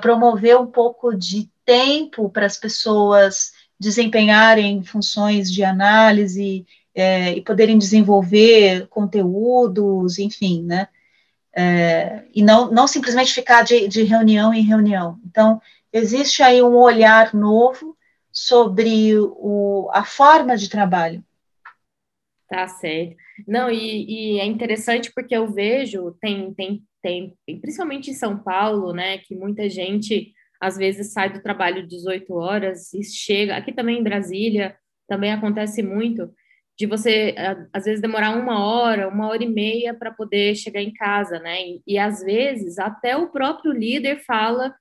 [0.00, 7.76] promover um pouco de tempo para as pessoas desempenharem funções de análise é, e poderem
[7.76, 10.88] desenvolver conteúdos, enfim, né?
[11.56, 15.20] É, e não, não simplesmente ficar de, de reunião em reunião.
[15.24, 15.60] Então,
[15.92, 17.96] existe aí um olhar novo
[18.32, 21.22] sobre o, a forma de trabalho.
[22.54, 23.16] Tá certo.
[23.48, 28.92] Não, e, e, é interessante porque eu vejo, tem, tem, tem, principalmente em São Paulo,
[28.92, 33.98] né, que muita gente às vezes sai do trabalho 18 horas e chega, aqui também
[33.98, 34.76] em Brasília,
[35.08, 36.32] também acontece muito,
[36.78, 37.34] de você,
[37.72, 41.60] às vezes, demorar uma hora, uma hora e meia para poder chegar em casa, né?
[41.60, 44.72] E, e, às vezes até o próprio líder fala,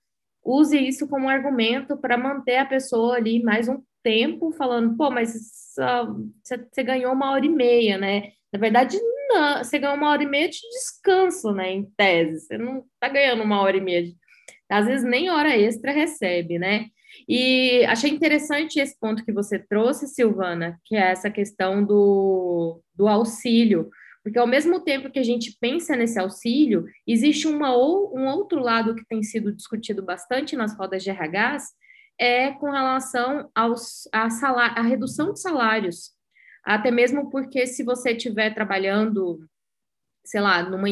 [0.46, 5.34] use isso como argumento para manter a pessoa ali mais um tempo, falando, pô, mas
[5.74, 8.32] você ganhou uma hora e meia, né?
[8.52, 11.72] Na verdade, não, você ganhou uma hora e meia de descanso, né?
[11.72, 14.16] Em tese, você não está ganhando uma hora e meia, de,
[14.70, 16.88] às vezes nem hora extra recebe, né?
[17.28, 23.08] E achei interessante esse ponto que você trouxe, Silvana, que é essa questão do, do
[23.08, 23.90] auxílio,
[24.24, 28.60] porque ao mesmo tempo que a gente pensa nesse auxílio, existe uma ou, um outro
[28.60, 31.74] lado que tem sido discutido bastante nas rodas de RHs,
[32.20, 36.12] é com relação aos, a, salário, a redução de salários.
[36.64, 39.40] Até mesmo porque se você estiver trabalhando,
[40.24, 40.88] sei lá, numa,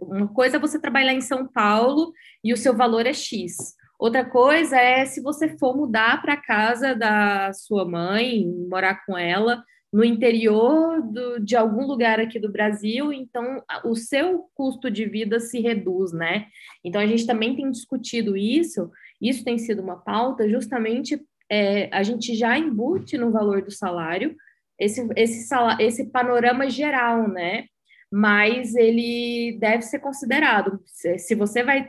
[0.00, 2.12] uma coisa é você trabalhar em São Paulo
[2.44, 3.74] e o seu valor é X.
[3.98, 9.64] Outra coisa é se você for mudar para casa da sua mãe, morar com ela
[9.92, 15.38] no interior do, de algum lugar aqui do Brasil, então o seu custo de vida
[15.38, 16.46] se reduz, né?
[16.82, 18.90] Então a gente também tem discutido isso,
[19.22, 24.34] isso tem sido uma pauta, justamente é, a gente já embute no valor do salário
[24.78, 27.66] esse, esse, esse panorama geral, né?
[28.10, 30.80] Mas ele deve ser considerado.
[30.84, 31.86] Se você vai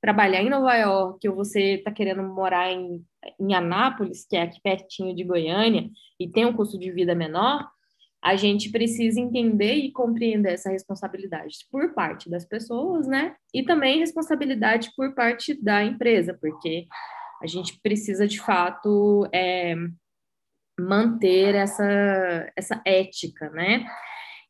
[0.00, 3.04] trabalhar em Nova York ou você está querendo morar em,
[3.40, 7.68] em Anápolis, que é aqui pertinho de Goiânia, e tem um custo de vida menor,
[8.26, 13.36] a gente precisa entender e compreender essa responsabilidade por parte das pessoas, né?
[13.54, 16.88] E também responsabilidade por parte da empresa, porque
[17.40, 19.76] a gente precisa de fato é,
[20.76, 23.86] manter essa, essa ética, né?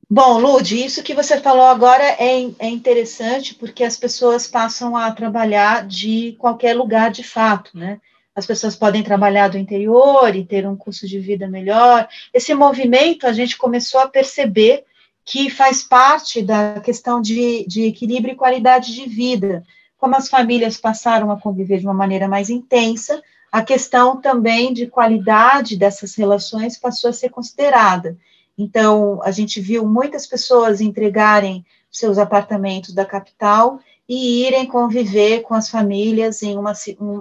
[0.09, 5.13] Bom, Lud, isso que você falou agora é, é interessante porque as pessoas passam a
[5.13, 8.01] trabalhar de qualquer lugar de fato, né?
[8.37, 12.07] As pessoas podem trabalhar do interior e ter um custo de vida melhor.
[12.35, 14.85] Esse movimento a gente começou a perceber
[15.25, 19.65] que faz parte da questão de, de equilíbrio e qualidade de vida.
[19.97, 24.87] Como as famílias passaram a conviver de uma maneira mais intensa, a questão também de
[24.87, 28.19] qualidade dessas relações passou a ser considerada.
[28.59, 35.55] Então, a gente viu muitas pessoas entregarem seus apartamentos da capital e irem conviver com
[35.55, 36.73] as famílias em uma,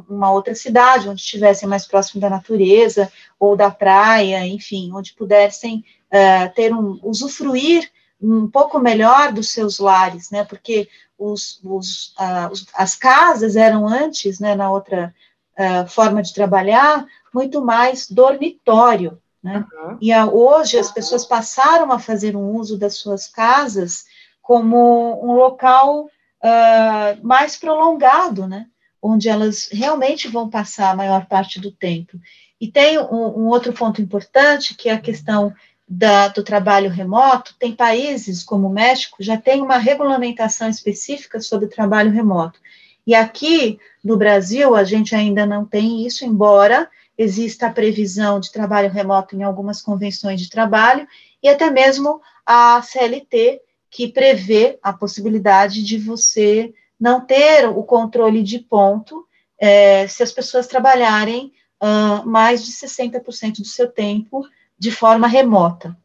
[0.07, 5.83] uma outra cidade, onde estivessem mais próximo da natureza ou da praia, enfim, onde pudessem
[6.11, 7.89] uh, ter um, usufruir
[8.21, 13.87] um pouco melhor dos seus lares, né, porque os, os, uh, os as casas eram
[13.87, 15.13] antes, né, na outra
[15.57, 19.65] uh, forma de trabalhar, muito mais dormitório, né?
[19.73, 19.97] Uhum.
[20.01, 24.05] E a, hoje as pessoas passaram a fazer um uso das suas casas
[24.41, 26.09] como um local
[26.45, 28.67] uh, mais prolongado, né?
[29.01, 32.19] onde elas realmente vão passar a maior parte do tempo.
[32.59, 35.53] E tem um, um outro ponto importante, que é a questão
[35.87, 37.55] da, do trabalho remoto.
[37.59, 42.59] Tem países como o México já tem uma regulamentação específica sobre trabalho remoto.
[43.05, 48.51] E aqui no Brasil a gente ainda não tem isso, embora exista a previsão de
[48.51, 51.07] trabalho remoto em algumas convenções de trabalho,
[51.41, 53.61] e até mesmo a CLT,
[53.95, 59.25] que prevê a possibilidade de você não ter o controle de ponto
[59.57, 64.45] é, se as pessoas trabalharem uh, mais de 60% do seu tempo
[64.77, 65.97] de forma remota.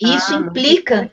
[0.00, 1.12] Isso ah, implica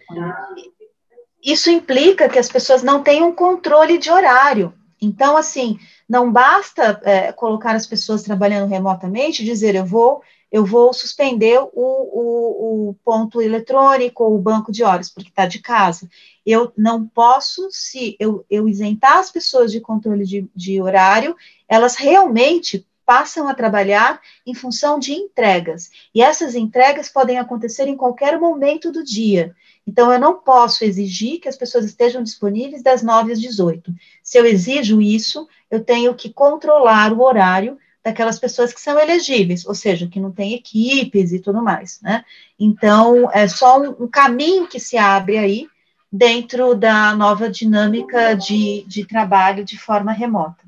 [1.44, 4.74] isso implica que as pessoas não tenham controle de horário.
[5.00, 5.78] Então, assim,
[6.10, 11.70] não basta é, colocar as pessoas trabalhando remotamente, dizer eu vou eu vou suspender o,
[11.74, 16.10] o, o ponto eletrônico ou o banco de horas, porque está de casa.
[16.46, 21.36] Eu não posso, se eu, eu isentar as pessoas de controle de, de horário,
[21.68, 25.90] elas realmente passam a trabalhar em função de entregas.
[26.14, 29.56] E essas entregas podem acontecer em qualquer momento do dia.
[29.86, 33.92] Então, eu não posso exigir que as pessoas estejam disponíveis das 9 às 18.
[34.22, 37.80] Se eu exijo isso, eu tenho que controlar o horário
[38.10, 42.26] daquelas pessoas que são elegíveis, ou seja, que não têm equipes e tudo mais, né?
[42.60, 45.68] Então, é só um, um caminho que se abre aí
[46.12, 50.68] dentro da nova dinâmica de, de trabalho de forma remota.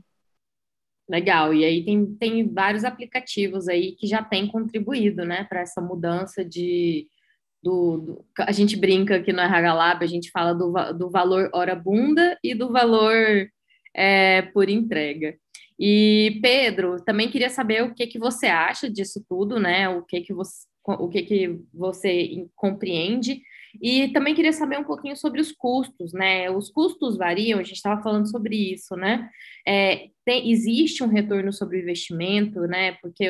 [1.10, 5.82] Legal, e aí tem, tem vários aplicativos aí que já têm contribuído, né, para essa
[5.82, 7.08] mudança de,
[7.62, 11.50] do, do, a gente brinca aqui no RH Lab, a gente fala do, do valor
[11.54, 13.50] hora bunda e do valor
[13.94, 15.36] é, por entrega.
[15.84, 19.90] E Pedro, também queria saber o que que você acha disso tudo, né?
[19.90, 23.42] O que que você, o que que você compreende
[23.82, 26.52] e também queria saber um pouquinho sobre os custos, né?
[26.52, 29.28] Os custos variam, a gente estava falando sobre isso, né?
[29.68, 32.94] É, tem, existe um retorno sobre o investimento, né?
[33.02, 33.26] Porque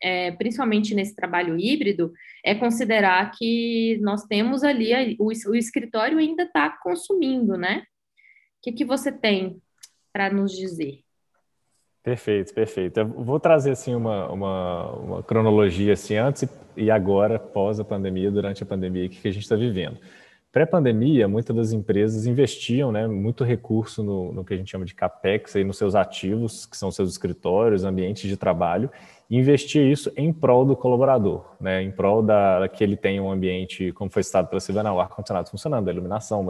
[0.00, 2.12] é, principalmente nesse trabalho híbrido,
[2.44, 7.80] é considerar que nós temos ali, o, o escritório ainda está consumindo, né?
[7.80, 9.60] O que, que você tem
[10.12, 11.05] para nos dizer?
[12.06, 13.00] Perfeito, perfeito.
[13.00, 18.30] Eu vou trazer assim uma, uma, uma cronologia assim antes e agora pós a pandemia,
[18.30, 19.98] durante a pandemia que a gente está vivendo.
[20.52, 24.94] Pré-pandemia, muitas das empresas investiam né, muito recurso no, no, que a gente chama de
[24.94, 28.88] capex, aí, nos seus ativos, que são seus escritórios, ambientes de trabalho,
[29.28, 33.32] e investia isso em prol do colaborador, né, em prol da, que ele tenha um
[33.32, 36.46] ambiente, como foi citado pela Silvana, o ar-condicionado funcionando, a iluminação,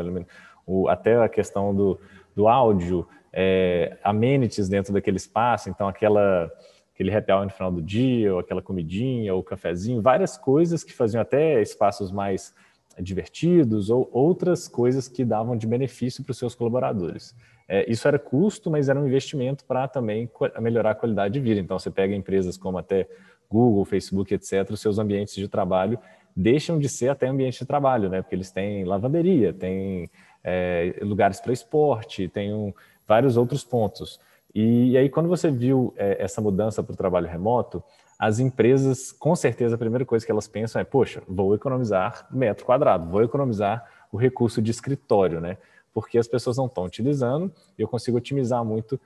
[0.67, 1.99] o, até a questão do,
[2.35, 6.51] do áudio, é, amenities dentro daquele espaço, então aquela
[6.95, 10.95] aquele happy hour no final do dia, ou aquela comidinha, ou cafezinho, várias coisas que
[10.95, 12.55] faziam até espaços mais
[12.99, 17.37] divertidos, ou outras coisas que davam de benefício para os seus colaboradores.
[17.68, 21.61] É, isso era custo, mas era um investimento para também melhorar a qualidade de vida.
[21.61, 23.07] Então, você pega empresas como até
[23.51, 25.99] Google, Facebook, etc., os seus ambientes de trabalho
[26.34, 28.22] deixam de ser até ambiente de trabalho, né?
[28.22, 30.09] Porque eles têm lavanderia, têm
[30.43, 32.72] é, lugares para esporte, têm um,
[33.07, 34.21] vários outros pontos.
[34.55, 37.83] E, e aí, quando você viu é, essa mudança para o trabalho remoto,
[38.19, 42.65] as empresas, com certeza, a primeira coisa que elas pensam é: poxa, vou economizar metro
[42.65, 45.59] quadrado, vou economizar o recurso de escritório, né?
[45.93, 48.99] Porque as pessoas não estão utilizando e eu consigo otimizar muito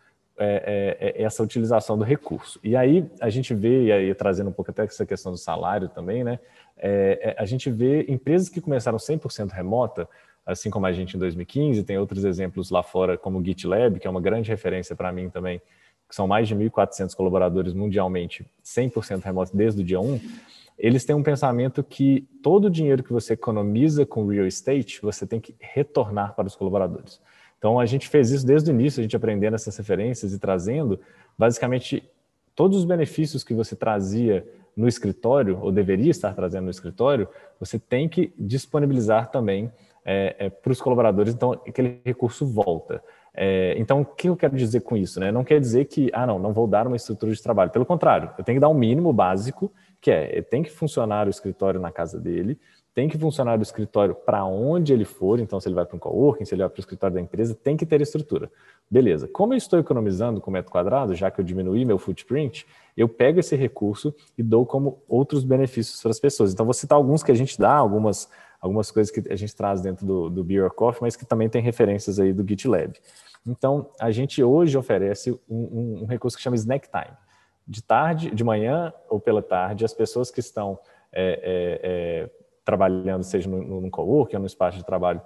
[0.42, 2.58] é, é, é, essa utilização do recurso.
[2.64, 5.88] E aí a gente vê, e aí trazendo um pouco até essa questão do salário
[5.88, 6.38] também, né?
[6.78, 10.08] É, é, a gente vê empresas que começaram 100% remota,
[10.50, 14.06] assim como a gente em 2015, tem outros exemplos lá fora, como o GitLab, que
[14.06, 15.60] é uma grande referência para mim também,
[16.08, 20.20] que são mais de 1.400 colaboradores mundialmente, 100% remoto desde o dia 1,
[20.76, 25.26] eles têm um pensamento que todo o dinheiro que você economiza com real estate, você
[25.26, 27.20] tem que retornar para os colaboradores.
[27.58, 30.98] Então, a gente fez isso desde o início, a gente aprendendo essas referências e trazendo,
[31.38, 32.02] basicamente,
[32.56, 37.28] todos os benefícios que você trazia no escritório, ou deveria estar trazendo no escritório,
[37.58, 39.70] você tem que disponibilizar também
[40.04, 43.02] é, é, para os colaboradores, então aquele recurso volta.
[43.34, 45.20] É, então, o que eu quero dizer com isso?
[45.20, 45.30] Né?
[45.30, 47.70] Não quer dizer que, ah, não, não vou dar uma estrutura de trabalho.
[47.70, 51.30] Pelo contrário, eu tenho que dar um mínimo básico, que é, tem que funcionar o
[51.30, 52.58] escritório na casa dele,
[52.92, 55.98] tem que funcionar o escritório para onde ele for, então se ele vai para um
[55.98, 58.50] coworking, se ele vai para o escritório da empresa, tem que ter estrutura.
[58.90, 63.08] Beleza, como eu estou economizando com metro quadrado, já que eu diminuí meu footprint, eu
[63.08, 66.52] pego esse recurso e dou como outros benefícios para as pessoas.
[66.52, 68.28] Então, vou citar alguns que a gente dá, algumas
[68.60, 71.62] algumas coisas que a gente traz dentro do, do Beer Coffee, mas que também tem
[71.62, 72.92] referências aí do GitLab.
[73.46, 77.16] Então, a gente hoje oferece um, um, um, recurso que chama Snack Time.
[77.66, 80.78] De tarde, de manhã ou pela tarde, as pessoas que estão
[81.12, 82.30] é, é, é,
[82.64, 85.22] trabalhando, seja no, no coworking ou no espaço de trabalho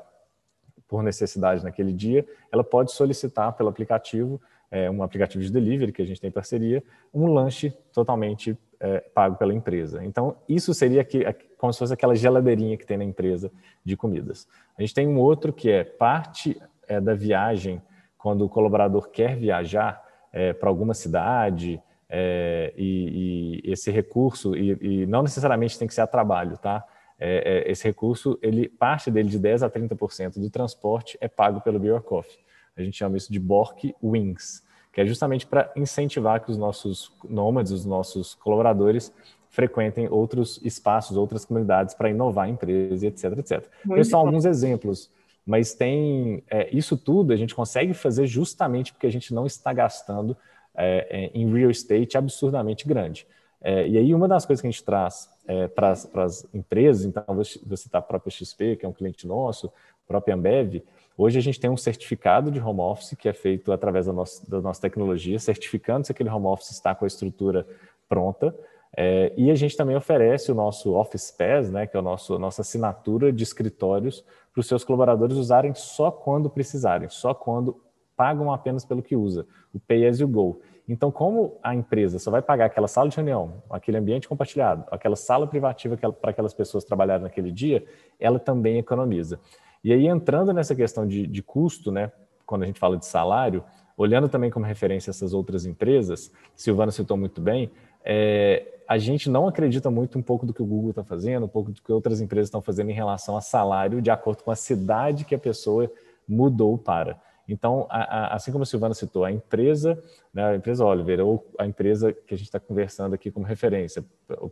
[0.87, 6.03] por necessidade naquele dia, ela pode solicitar pelo aplicativo, é, um aplicativo de delivery que
[6.03, 6.83] a gente tem parceria,
[7.13, 10.05] um lanche totalmente é, pago pela empresa.
[10.05, 11.25] Então, isso seria que,
[11.65, 13.51] como se fosse aquela geladeirinha que tem na empresa
[13.83, 14.47] de comidas.
[14.77, 17.81] A gente tem um outro que é parte é, da viagem,
[18.19, 24.77] quando o colaborador quer viajar é, para alguma cidade, é, e, e, esse recurso, e,
[24.79, 26.85] e, não necessariamente tem que ser a trabalho, tá?
[27.19, 31.63] É, é, esse recurso, ele parte dele de 10 a 30% do transporte é pago
[31.63, 32.45] pelo Beer Coffee.
[32.77, 34.63] A gente chama isso de Bork Wings
[34.95, 39.13] que é justamente para incentivar que os nossos nômades, os nossos colaboradores,
[39.55, 43.65] frequentem outros espaços, outras comunidades para inovar a empresa, etc, etc.
[43.93, 45.09] Esses são alguns exemplos,
[45.47, 49.73] mas tem é, isso tudo a gente consegue fazer justamente porque a gente não está
[49.73, 50.37] gastando
[50.75, 53.27] é, é em real estate absurdamente grande.
[53.63, 57.23] É, e aí uma das coisas que a gente traz é, para as empresas, então
[57.29, 60.83] vou citar a própria XP, que é um cliente nosso, a própria Ambev,
[61.17, 64.51] Hoje a gente tem um certificado de home office que é feito através da nossa,
[64.51, 67.65] da nossa tecnologia, certificando se aquele home office está com a estrutura
[68.09, 68.55] pronta.
[68.97, 72.39] É, e a gente também oferece o nosso Office Pass, né, que é a nosso,
[72.39, 77.81] nossa assinatura de escritórios, para os seus colaboradores usarem só quando precisarem, só quando
[78.17, 80.61] pagam apenas pelo que usa, o Pay as you go.
[80.89, 85.17] Então, como a empresa só vai pagar aquela sala de reunião, aquele ambiente compartilhado, aquela
[85.17, 87.85] sala privativa para aquelas pessoas trabalharem naquele dia,
[88.21, 89.41] ela também economiza.
[89.83, 92.13] E aí, entrando nessa questão de, de custo, né,
[92.47, 93.65] quando a gente fala de salário,
[93.97, 97.71] olhando também como referência essas outras empresas, Silvana citou muito bem,
[98.05, 101.49] é, a gente não acredita muito um pouco do que o Google está fazendo, um
[101.49, 104.57] pouco do que outras empresas estão fazendo em relação a salário, de acordo com a
[104.57, 105.91] cidade que a pessoa
[106.29, 107.21] mudou para.
[107.49, 110.03] Então, a, a, assim como a Silvana citou, a empresa,
[110.33, 114.05] né, a empresa Oliver, ou a empresa que a gente está conversando aqui como referência,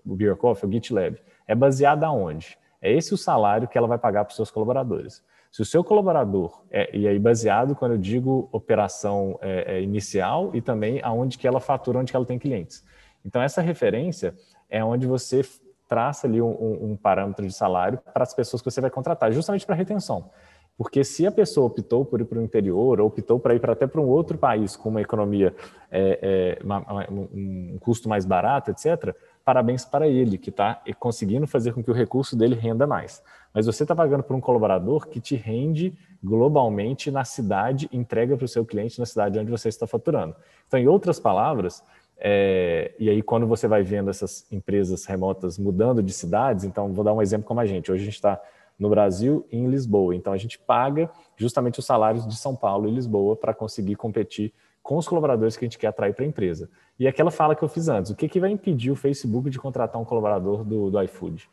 [0.05, 2.59] o Beer Coffee, o GitLab, é baseada aonde?
[2.80, 5.22] É esse o salário que ela vai pagar para os seus colaboradores.
[5.50, 10.50] Se o seu colaborador, é, e aí baseado quando eu digo operação é, é, inicial
[10.55, 12.82] e também aonde que ela fatura, onde que ela tem clientes.
[13.25, 14.35] Então, essa referência
[14.68, 15.43] é onde você
[15.89, 19.66] traça ali um, um parâmetro de salário para as pessoas que você vai contratar, justamente
[19.66, 20.31] para retenção.
[20.77, 23.75] Porque se a pessoa optou por ir para o interior ou optou para ir para
[23.75, 25.55] até para um outro país com uma economia,
[25.91, 29.14] é, é, uma, um custo mais barato, etc.,
[29.45, 33.23] parabéns para ele, que está conseguindo fazer com que o recurso dele renda mais.
[33.53, 38.45] Mas você está pagando por um colaborador que te rende globalmente na cidade, entrega para
[38.45, 40.35] o seu cliente na cidade onde você está faturando.
[40.66, 41.85] Então, em outras palavras,
[42.19, 47.05] é, e aí quando você vai vendo essas empresas remotas mudando de cidades, então vou
[47.05, 47.91] dar um exemplo como a gente.
[47.91, 48.41] Hoje a gente está
[48.79, 50.15] no Brasil e em Lisboa.
[50.15, 54.53] Então a gente paga justamente os salários de São Paulo e Lisboa para conseguir competir
[54.83, 56.69] com os colaboradores que a gente quer atrair para a empresa.
[56.99, 59.59] E aquela fala que eu fiz antes, o que, que vai impedir o Facebook de
[59.59, 61.49] contratar um colaborador do, do iFood?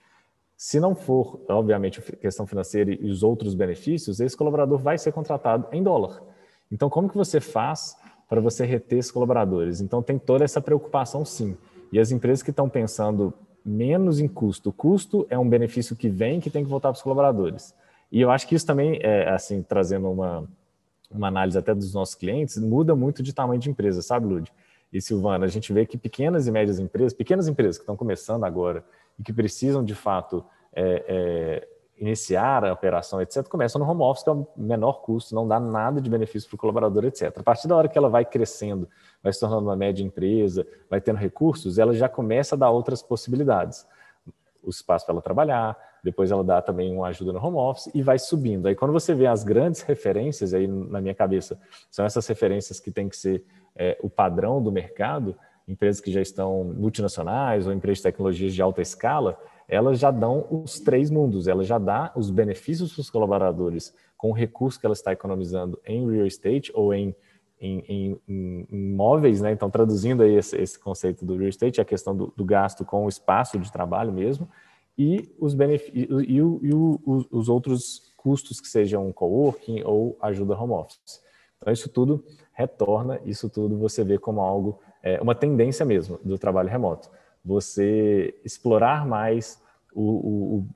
[0.58, 5.68] Se não for, obviamente, questão financeira e os outros benefícios, esse colaborador vai ser contratado
[5.72, 6.22] em dólar.
[6.72, 7.96] Então, como que você faz
[8.30, 9.82] para você reter esses colaboradores?
[9.82, 11.58] Então, tem toda essa preocupação, sim.
[11.92, 13.34] E as empresas que estão pensando
[13.66, 17.02] menos em custo, custo é um benefício que vem que tem que voltar para os
[17.02, 17.74] colaboradores.
[18.12, 20.48] E eu acho que isso também, é, assim, trazendo uma,
[21.12, 24.52] uma análise até dos nossos clientes, muda muito de tamanho de empresa, sabe, Lud?
[24.92, 28.44] E Silvana, a gente vê que pequenas e médias empresas, pequenas empresas que estão começando
[28.44, 28.84] agora
[29.20, 31.68] e que precisam de fato é, é,
[32.00, 35.60] iniciar a operação, etc., começam no home office, que é o menor custo, não dá
[35.60, 37.38] nada de benefício para o colaborador, etc.
[37.38, 38.88] A partir da hora que ela vai crescendo,
[39.22, 43.02] vai se tornando uma média empresa, vai tendo recursos, ela já começa a dar outras
[43.02, 43.86] possibilidades.
[44.64, 48.02] O espaço para ela trabalhar, depois ela dá também uma ajuda no home office e
[48.02, 48.68] vai subindo.
[48.68, 51.60] Aí quando você vê as grandes referências, aí na minha cabeça,
[51.92, 53.44] são essas referências que tem que ser
[53.76, 55.36] é, o padrão do mercado,
[55.68, 59.38] empresas que já estão multinacionais ou empresas de tecnologias de alta escala,
[59.70, 64.32] elas já dão os três mundos, ela já dá os benefícios para os colaboradores com
[64.32, 67.16] o recurso que ela está economizando em real estate ou em,
[67.62, 69.52] em, em, em imóveis, né?
[69.52, 73.06] Então, traduzindo aí esse, esse, conceito do real estate, a questão do, do, gasto com
[73.06, 74.50] o espaço de trabalho mesmo,
[74.98, 80.60] e os, benefícios, e, o, e o, os outros custos que sejam coworking ou ajuda
[80.60, 81.22] home office.
[81.58, 86.38] Então, isso tudo retorna, isso tudo você vê como algo, é, uma tendência mesmo do
[86.38, 87.10] trabalho remoto
[87.44, 89.62] você explorar mais
[89.94, 90.02] o,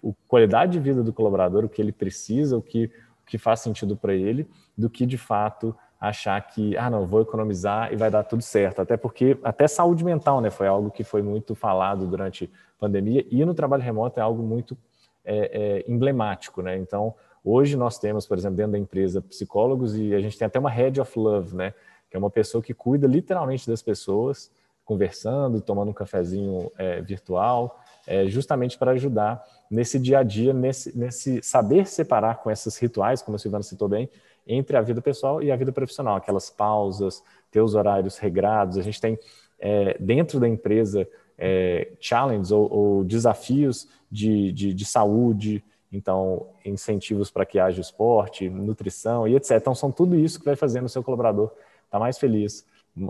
[0.04, 3.38] o, o, qualidade de vida do colaborador, o que ele precisa, o que, o que
[3.38, 4.48] faz sentido para ele,
[4.78, 8.82] do que de fato achar que, ah, não, vou economizar e vai dar tudo certo.
[8.82, 13.26] Até porque, até saúde mental, né, foi algo que foi muito falado durante a pandemia
[13.32, 14.78] e no trabalho remoto é algo muito
[15.24, 16.78] é, é, emblemático, né?
[16.78, 20.60] Então, hoje nós temos, por exemplo, dentro da empresa, psicólogos e a gente tem até
[20.60, 21.74] uma head of love, né,
[22.10, 24.52] que é uma pessoa que cuida literalmente das pessoas,
[24.86, 30.98] conversando, tomando um cafezinho é, virtual, é, justamente para ajudar nesse dia a dia, nesse,
[30.98, 34.10] nesse saber separar com esses rituais, como a Silvana citou bem,
[34.46, 38.78] entre a vida pessoal e a vida profissional, aquelas pausas, ter os horários regrados.
[38.78, 39.18] A gente tem
[39.60, 41.08] é, dentro da empresa
[41.38, 48.50] é, challenges ou, ou desafios de, de, de, saúde, então incentivos para que haja esporte,
[48.50, 49.52] nutrição e etc.
[49.52, 52.66] Então são tudo isso que vai fazendo o seu colaborador estar tá mais feliz,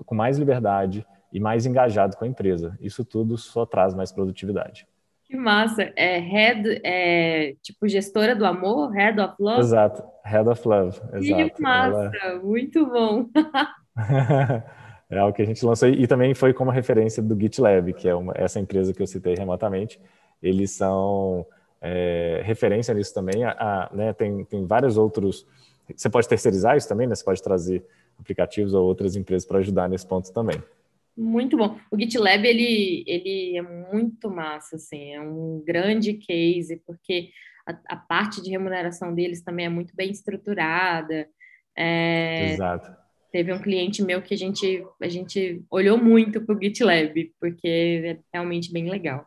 [0.06, 2.78] com mais liberdade e mais engajado com a empresa.
[2.80, 4.88] Isso tudo só traz mais produtividade.
[5.26, 5.92] Que massa!
[5.96, 9.62] É head, é tipo gestora do amor, head of love?
[9.62, 11.02] Exato, head of love.
[11.12, 11.56] Exato.
[11.56, 12.12] Que massa!
[12.22, 12.40] Ela...
[12.40, 13.26] Muito bom!
[15.10, 18.14] é algo que a gente lançou e também foi como referência do GitLab, que é
[18.14, 20.00] uma, essa empresa que eu citei remotamente.
[20.42, 21.48] Eles são
[21.82, 23.44] é, referência nisso também.
[23.44, 25.48] A, a, né, tem, tem vários outros.
[25.96, 27.16] Você pode terceirizar isso também, né?
[27.16, 27.84] Você pode trazer
[28.20, 30.62] aplicativos ou outras empresas para ajudar nesse ponto também.
[31.16, 31.78] Muito bom.
[31.92, 37.30] O GitLab, ele, ele é muito massa, assim, é um grande case, porque
[37.68, 41.28] a, a parte de remuneração deles também é muito bem estruturada.
[41.78, 42.92] É, Exato.
[43.32, 48.02] Teve um cliente meu que a gente, a gente olhou muito para o GitLab, porque
[48.04, 49.26] é realmente bem legal.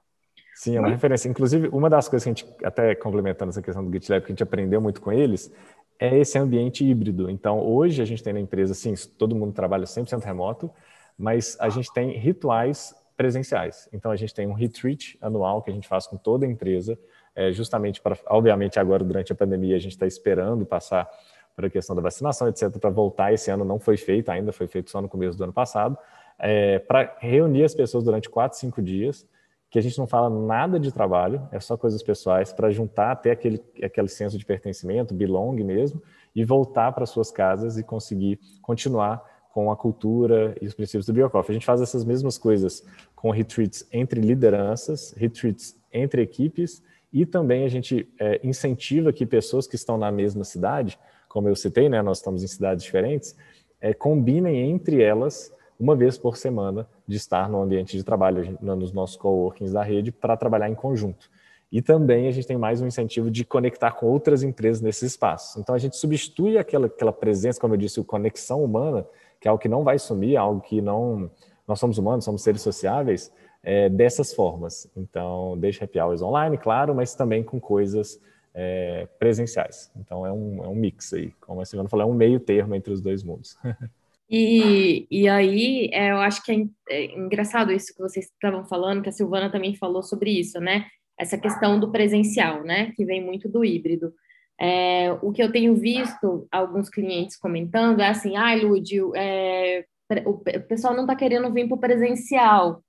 [0.55, 1.29] Sim, é uma referência.
[1.29, 4.33] Inclusive, uma das coisas que a gente, até complementando essa questão do GitLab, que a
[4.33, 5.53] gente aprendeu muito com eles,
[5.99, 7.29] é esse ambiente híbrido.
[7.29, 10.71] Então, hoje a gente tem na empresa, sim, todo mundo trabalha 100% remoto,
[11.19, 13.89] mas a gente tem rituais presenciais.
[13.93, 16.99] Então, a gente tem um retreat anual que a gente faz com toda a empresa,
[17.35, 21.09] é, justamente para, obviamente, agora durante a pandemia, a gente está esperando passar
[21.55, 23.33] por a questão da vacinação, etc., para voltar.
[23.33, 25.97] Esse ano não foi feito ainda, foi feito só no começo do ano passado,
[26.39, 29.27] é, para reunir as pessoas durante quatro, cinco dias,
[29.71, 33.31] que a gente não fala nada de trabalho, é só coisas pessoais, para juntar até
[33.31, 36.03] aquele, aquele senso de pertencimento, belong mesmo,
[36.35, 39.25] e voltar para suas casas e conseguir continuar
[39.57, 41.51] com a cultura e os princípios do Biocoff.
[41.51, 42.85] A gente faz essas mesmas coisas
[43.15, 49.67] com retreats entre lideranças, retreats entre equipes, e também a gente é, incentiva que pessoas
[49.67, 53.35] que estão na mesma cidade, como eu citei, né, nós estamos em cidades diferentes,
[53.81, 55.51] é, combinem entre elas
[55.81, 60.13] uma vez por semana de estar no ambiente de trabalho, nos nossos coworkings da rede,
[60.13, 61.31] para trabalhar em conjunto.
[61.73, 65.57] E também a gente tem mais um incentivo de conectar com outras empresas nesses espaços.
[65.57, 69.07] Então a gente substitui aquela, aquela presença, como eu disse, a conexão humana,
[69.47, 71.31] que é algo que não vai sumir, algo que não.
[71.69, 73.33] Nós somos humanos, somos seres sociáveis,
[73.63, 74.91] é, dessas formas.
[74.97, 78.21] Então, deixa happy hours online, claro, mas também com coisas
[78.55, 79.91] é, presenciais.
[79.97, 82.75] Então, é um, é um mix aí, como a Silvana falou, é um meio termo
[82.75, 83.57] entre os dois mundos.
[84.29, 89.01] E, e aí, é, eu acho que é, é engraçado isso que vocês estavam falando,
[89.01, 90.85] que a Silvana também falou sobre isso, né?
[91.17, 92.91] Essa questão do presencial, né?
[92.97, 94.13] Que vem muito do híbrido.
[94.59, 99.85] É, o que eu tenho visto alguns clientes comentando é assim, ai, ah, Lud, é,
[100.25, 102.83] o pessoal não está querendo vir para o presencial.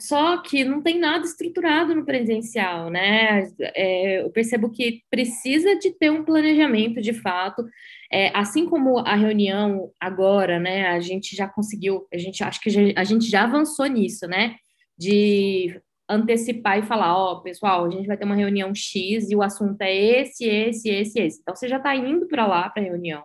[0.00, 3.48] Só que não tem nada estruturado no presencial, né?
[3.60, 7.64] É, eu percebo que precisa de ter um planejamento de fato.
[8.12, 10.88] É, assim como a reunião agora, né?
[10.88, 14.56] A gente já conseguiu, a gente acho que já, a gente já avançou nisso, né?
[14.98, 19.36] De antecipar e falar, ó, oh, pessoal, a gente vai ter uma reunião X e
[19.36, 21.40] o assunto é esse, esse, esse, esse.
[21.40, 23.24] Então você já está indo para lá para a reunião.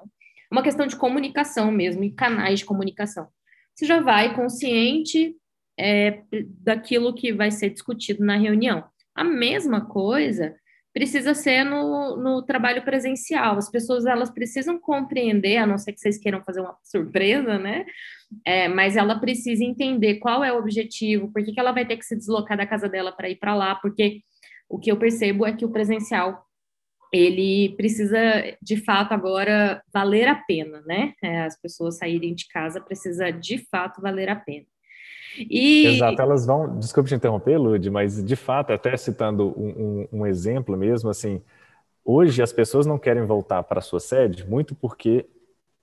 [0.52, 3.28] Uma questão de comunicação mesmo e canais de comunicação.
[3.76, 5.36] Você já vai consciente
[5.78, 6.22] é,
[6.62, 8.84] daquilo que vai ser discutido na reunião.
[9.16, 10.56] A mesma coisa
[11.00, 13.58] precisa ser no, no trabalho presencial.
[13.58, 17.86] As pessoas elas precisam compreender, a não ser que vocês queiram fazer uma surpresa, né?
[18.46, 21.96] É, mas ela precisa entender qual é o objetivo, por que, que ela vai ter
[21.96, 24.20] que se deslocar da casa dela para ir para lá, porque
[24.68, 26.46] o que eu percebo é que o presencial
[27.14, 28.20] ele precisa
[28.62, 31.14] de fato agora valer a pena, né?
[31.24, 34.66] É, as pessoas saírem de casa precisa de fato valer a pena.
[35.38, 35.86] E...
[35.88, 36.78] Exato, elas vão.
[36.78, 41.42] Desculpe te interromper, Lud, mas de fato, até citando um, um, um exemplo mesmo, assim,
[42.04, 45.26] hoje as pessoas não querem voltar para a sua sede muito porque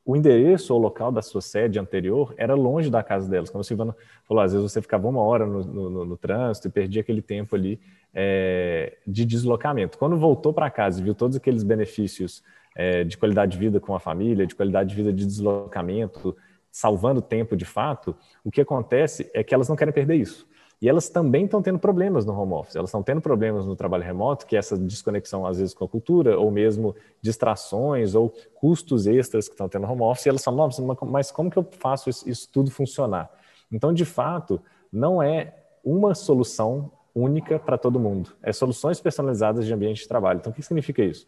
[0.07, 3.51] o endereço ou local da sua sede anterior era longe da casa delas.
[3.51, 6.71] Como a Silvana falou, às vezes você ficava uma hora no, no, no trânsito e
[6.71, 7.81] perdia aquele tempo ali
[8.15, 9.99] é, de deslocamento.
[9.99, 12.41] Quando voltou para casa e viu todos aqueles benefícios
[12.77, 16.37] é, de qualidade de vida com a família, de qualidade de vida de deslocamento,
[16.77, 18.15] salvando tempo de fato,
[18.45, 20.47] o que acontece é que elas não querem perder isso.
[20.79, 24.05] E elas também estão tendo problemas no home office, elas estão tendo problemas no trabalho
[24.05, 29.07] remoto, que é essa desconexão às vezes com a cultura, ou mesmo distrações, ou custos
[29.07, 30.69] extras que estão tendo no home office, e elas falam,
[31.07, 33.31] mas como que eu faço isso, tudo funcionar?
[33.73, 34.61] Então, de fato,
[34.93, 40.41] não é uma solução única para todo mundo, é soluções personalizadas de ambiente de trabalho.
[40.41, 41.27] Então, o que significa isso?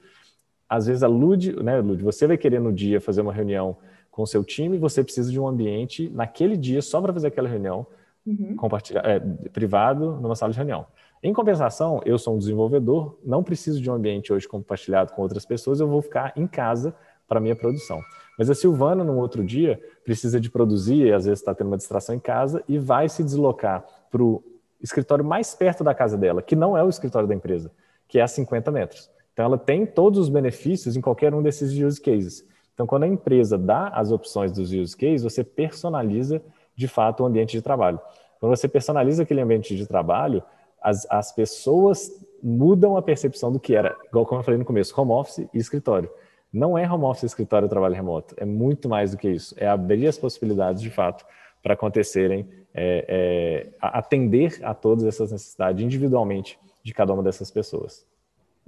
[0.69, 3.79] Às vezes a Lud, né, Lud, você vai querer no dia fazer uma reunião
[4.19, 7.49] com o seu time, você precisa de um ambiente naquele dia só para fazer aquela
[7.49, 7.87] reunião
[8.27, 8.57] uhum.
[9.05, 10.87] é, privado numa sala de reunião.
[11.23, 15.47] Em compensação, eu sou um desenvolvedor, não preciso de um ambiente hoje compartilhado com outras
[15.47, 16.93] pessoas, eu vou ficar em casa
[17.29, 18.01] para minha produção.
[18.37, 21.77] Mas a Silvana, num outro dia, precisa de produzir, e às vezes está tendo uma
[21.77, 24.43] distração em casa, e vai se deslocar para o
[24.83, 27.71] escritório mais perto da casa dela, que não é o escritório da empresa,
[28.09, 29.09] que é a 50 metros.
[29.33, 32.45] Então, ela tem todos os benefícios em qualquer um desses use cases.
[32.79, 36.41] Então, quando a empresa dá as opções dos use cases, você personaliza
[36.77, 37.99] de fato o ambiente de trabalho.
[38.39, 40.45] Quando você personaliza aquele ambiente de trabalho,
[40.81, 42.09] as, as pessoas
[42.41, 45.59] mudam a percepção do que era, igual como eu falei no começo, home office e
[45.59, 46.09] escritório.
[46.53, 48.37] Não é home office, escritório trabalho remoto.
[48.39, 49.57] É muito mais do que isso.
[49.59, 51.27] É abrir as possibilidades de fato
[51.61, 58.07] para acontecerem, é, é, atender a todas essas necessidades individualmente de cada uma dessas pessoas.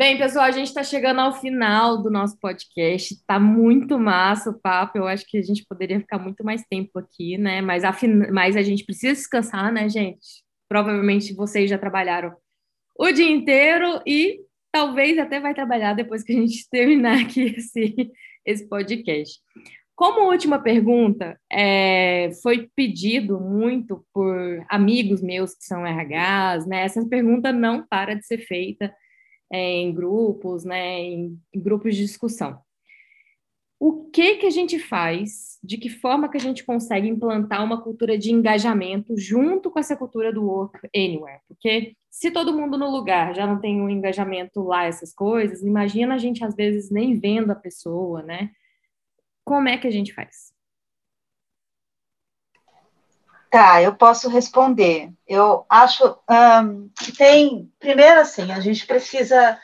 [0.01, 3.13] Bem, pessoal, a gente está chegando ao final do nosso podcast.
[3.13, 4.97] Está muito massa o papo.
[4.97, 7.61] Eu acho que a gente poderia ficar muito mais tempo aqui, né?
[7.61, 8.31] Mas, afin...
[8.33, 10.43] Mas a gente precisa descansar, né, gente?
[10.67, 12.35] Provavelmente vocês já trabalharam
[12.99, 14.41] o dia inteiro e
[14.73, 18.11] talvez até vai trabalhar depois que a gente terminar aqui esse,
[18.47, 19.39] esse podcast.
[19.95, 26.85] Como última pergunta, é, foi pedido muito por amigos meus que são RHs, né?
[26.85, 28.91] Essa pergunta não para de ser feita
[29.51, 32.61] é, em grupos, né, em, em grupos de discussão.
[33.79, 37.81] o que que a gente faz, de que forma que a gente consegue implantar uma
[37.83, 41.41] cultura de engajamento junto com essa cultura do work anywhere?
[41.49, 46.15] Porque se todo mundo no lugar já não tem um engajamento lá, essas coisas, imagina
[46.15, 48.51] a gente às vezes nem vendo a pessoa, né?
[49.45, 50.53] Como é que a gente faz?
[53.51, 55.13] Tá, eu posso responder.
[55.27, 59.59] Eu acho um, que tem, primeiro assim, a gente precisa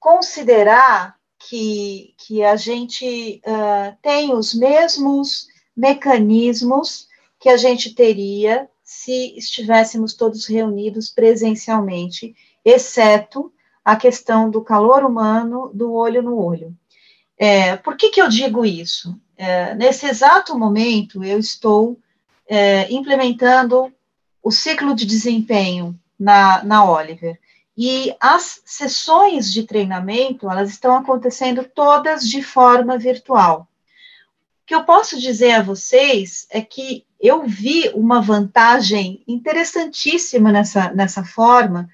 [0.00, 5.46] considerar que, que a gente uh, tem os mesmos
[5.76, 7.06] mecanismos
[7.38, 13.52] que a gente teria se estivéssemos todos reunidos presencialmente, exceto
[13.84, 16.76] a questão do calor humano, do olho no olho.
[17.38, 19.18] É, por que, que eu digo isso?
[19.36, 21.98] É, nesse exato momento, eu estou
[22.54, 23.90] é, implementando
[24.42, 27.40] o ciclo de desempenho na, na Oliver.
[27.74, 33.66] E as sessões de treinamento, elas estão acontecendo todas de forma virtual.
[34.62, 40.92] O que eu posso dizer a vocês é que eu vi uma vantagem interessantíssima nessa,
[40.92, 41.88] nessa forma,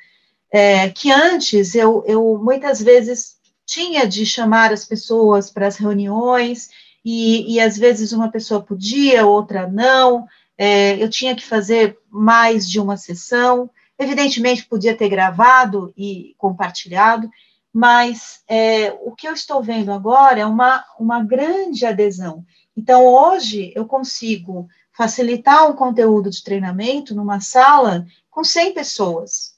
[0.51, 6.69] é, que antes eu, eu muitas vezes tinha de chamar as pessoas para as reuniões,
[7.05, 10.27] e, e às vezes uma pessoa podia, outra não,
[10.59, 17.29] é, eu tinha que fazer mais de uma sessão, Evidentemente, podia ter gravado e compartilhado,
[17.73, 22.45] mas é, o que eu estou vendo agora é uma, uma grande adesão.
[22.77, 29.57] Então, hoje, eu consigo facilitar um conteúdo de treinamento numa sala com 100 pessoas.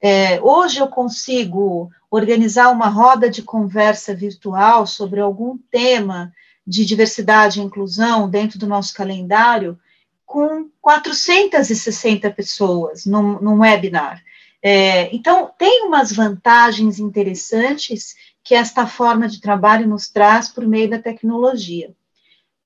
[0.00, 6.32] É, hoje, eu consigo organizar uma roda de conversa virtual sobre algum tema
[6.66, 9.78] de diversidade e inclusão dentro do nosso calendário
[10.26, 14.22] com 460 pessoas num, num webinar.
[14.62, 20.90] É, então, tem umas vantagens interessantes que esta forma de trabalho nos traz por meio
[20.90, 21.94] da tecnologia.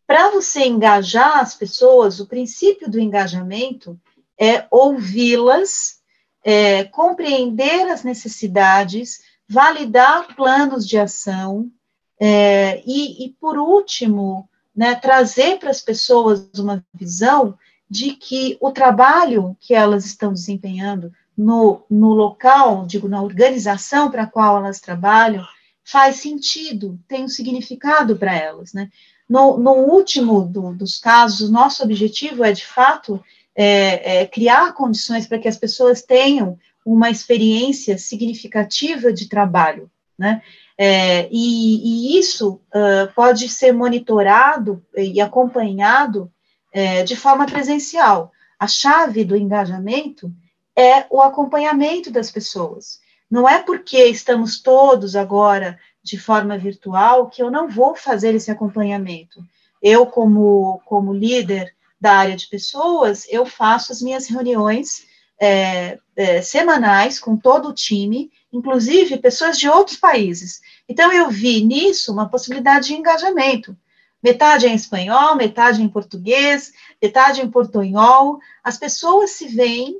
[0.07, 3.97] Para você engajar as pessoas, o princípio do engajamento
[4.39, 6.01] é ouvi-las,
[6.43, 11.71] é, compreender as necessidades, validar planos de ação
[12.19, 14.50] é, e, e, por último,
[14.81, 17.55] né, trazer para as pessoas uma visão
[17.87, 24.23] de que o trabalho que elas estão desempenhando no, no local, digo, na organização para
[24.23, 25.45] a qual elas trabalham,
[25.85, 28.89] faz sentido, tem um significado para elas, né?
[29.29, 33.23] No, no último do, dos casos, nosso objetivo é, de fato,
[33.55, 40.41] é, é criar condições para que as pessoas tenham uma experiência significativa de trabalho, né?
[40.83, 46.33] É, e, e, isso uh, pode ser monitorado e acompanhado
[46.73, 48.33] é, de forma presencial.
[48.59, 50.33] A chave do engajamento
[50.75, 52.99] é o acompanhamento das pessoas.
[53.31, 58.51] Não é porque estamos todos agora de forma virtual que eu não vou fazer esse
[58.51, 59.45] acompanhamento.
[59.83, 65.05] Eu, como, como líder da área de pessoas, eu faço as minhas reuniões
[65.39, 70.61] é, é, semanais com todo o time inclusive pessoas de outros países.
[70.89, 73.77] Então, eu vi nisso uma possibilidade de engajamento.
[74.23, 78.39] Metade em espanhol, metade em português, metade em portunhol.
[78.63, 79.99] As pessoas se veem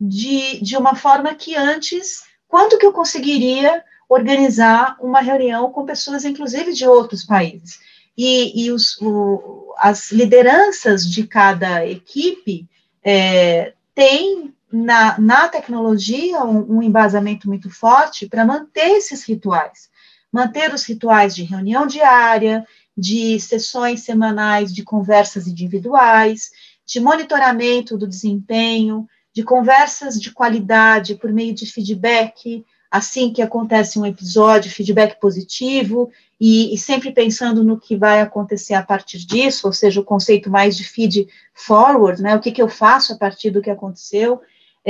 [0.00, 6.24] de, de uma forma que antes, quanto que eu conseguiria organizar uma reunião com pessoas,
[6.24, 7.78] inclusive, de outros países?
[8.16, 12.66] E, e os, o, as lideranças de cada equipe
[13.04, 19.88] é, têm na, na tecnologia um, um embasamento muito forte para manter esses rituais,
[20.32, 22.66] manter os rituais de reunião diária,
[22.96, 26.50] de sessões semanais de conversas individuais,
[26.84, 33.98] de monitoramento do desempenho, de conversas de qualidade por meio de feedback, assim que acontece
[33.98, 36.10] um episódio, feedback positivo,
[36.40, 40.48] e, e, sempre pensando no que vai acontecer a partir disso, ou seja, o conceito
[40.48, 44.40] mais de feed forward, né, o que, que eu faço a partir do que aconteceu,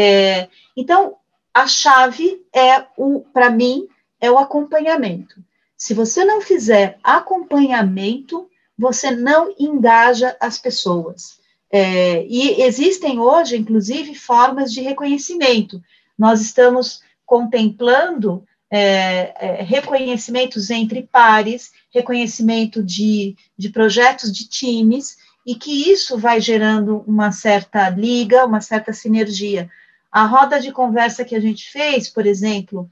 [0.01, 1.17] é, então,
[1.53, 3.89] a chave é o, para mim,
[4.21, 5.43] é o acompanhamento.
[5.77, 11.41] Se você não fizer acompanhamento, você não engaja as pessoas.
[11.69, 15.83] É, e existem hoje, inclusive, formas de reconhecimento.
[16.17, 25.57] Nós estamos contemplando é, é, reconhecimentos entre pares, reconhecimento de, de projetos de times, e
[25.57, 29.69] que isso vai gerando uma certa liga, uma certa sinergia.
[30.11, 32.91] A roda de conversa que a gente fez, por exemplo,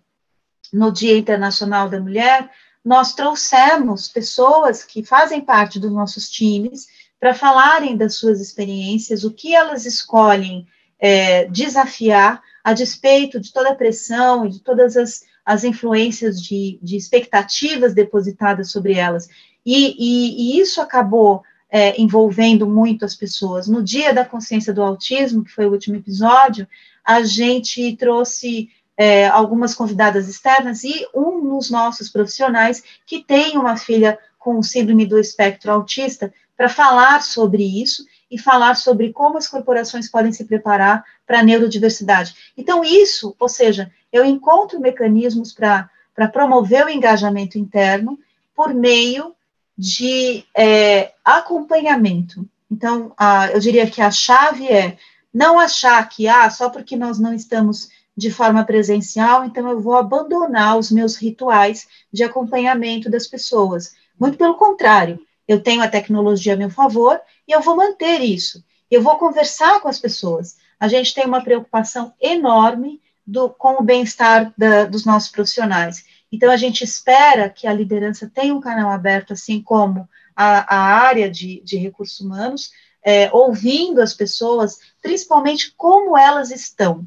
[0.73, 2.51] no Dia Internacional da Mulher,
[2.85, 6.87] nós trouxemos pessoas que fazem parte dos nossos times
[7.19, 10.67] para falarem das suas experiências, o que elas escolhem
[10.99, 16.79] é, desafiar, a despeito de toda a pressão e de todas as, as influências de,
[16.83, 19.29] de expectativas depositadas sobre elas.
[19.65, 23.67] E, e, e isso acabou é, envolvendo muito as pessoas.
[23.67, 26.67] No Dia da Consciência do Autismo, que foi o último episódio,
[27.05, 33.77] a gente trouxe é, algumas convidadas externas e um dos nossos profissionais que tem uma
[33.77, 39.47] filha com síndrome do espectro autista para falar sobre isso e falar sobre como as
[39.47, 42.35] corporações podem se preparar para a neurodiversidade.
[42.57, 45.89] Então, isso, ou seja, eu encontro mecanismos para
[46.33, 48.19] promover o engajamento interno
[48.55, 49.35] por meio
[49.77, 52.49] de é, acompanhamento.
[52.71, 54.97] Então, a, eu diria que a chave é
[55.33, 59.95] não achar que, ah, só porque nós não estamos de forma presencial, então eu vou
[59.95, 63.95] abandonar os meus rituais de acompanhamento das pessoas.
[64.19, 68.65] Muito pelo contrário, eu tenho a tecnologia a meu favor e eu vou manter isso.
[68.91, 70.57] Eu vou conversar com as pessoas.
[70.81, 74.55] A gente tem uma preocupação enorme do, com o bem-estar
[74.91, 76.05] dos nossos profissionais.
[76.31, 80.79] Então, a gente espera que a liderança tenha um canal aberto, assim como a, a
[80.79, 82.71] área de, de recursos humanos,
[83.03, 87.07] é, ouvindo as pessoas, principalmente como elas estão,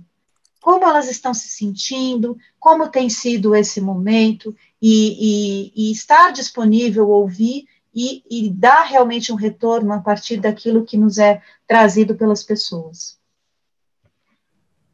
[0.62, 7.10] como elas estão se sentindo, como tem sido esse momento, e, e, e estar disponível,
[7.10, 12.44] ouvir e, e dar realmente um retorno a partir daquilo que nos é trazido pelas
[12.44, 13.19] pessoas.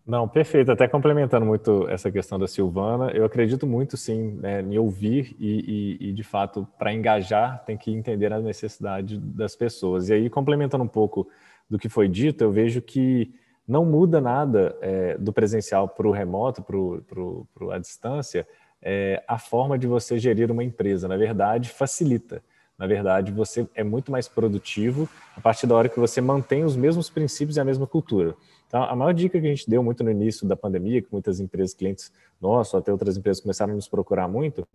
[0.06, 0.72] Não, perfeito.
[0.72, 5.97] Até complementando muito essa questão da Silvana, eu acredito muito, sim, né, em ouvir e,
[5.99, 10.10] e, e de fato, para engajar, tem que entender a necessidade das pessoas.
[10.10, 11.28] E aí, complementando um pouco
[11.68, 13.34] do que foi dito, eu vejo que
[13.68, 18.47] não muda nada é, do presencial para o remoto, para a distância,
[18.80, 21.08] é, a forma de você gerir uma empresa.
[21.08, 22.43] Na verdade, facilita.
[22.78, 26.76] Na verdade, você é muito mais produtivo a partir da hora que você mantém os
[26.76, 28.36] mesmos princípios e a mesma cultura.
[28.68, 31.39] Então, a maior dica que a gente deu muito no início da pandemia, que muitas
[31.39, 32.11] empresas, clientes
[32.41, 34.68] nossos, até outras empresas começaram a nos procurar muito,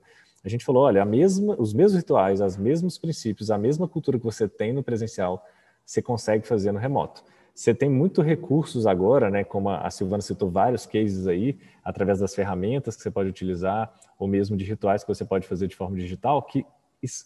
[0.44, 4.24] a gente falou, olha, mesma, os mesmos rituais, os mesmos princípios, a mesma cultura que
[4.24, 5.44] você tem no presencial,
[5.84, 7.22] você consegue fazer no remoto.
[7.54, 12.34] Você tem muito recursos agora, né, como a Silvana citou vários cases aí, através das
[12.34, 15.96] ferramentas que você pode utilizar, ou mesmo de rituais que você pode fazer de forma
[15.96, 16.64] digital, que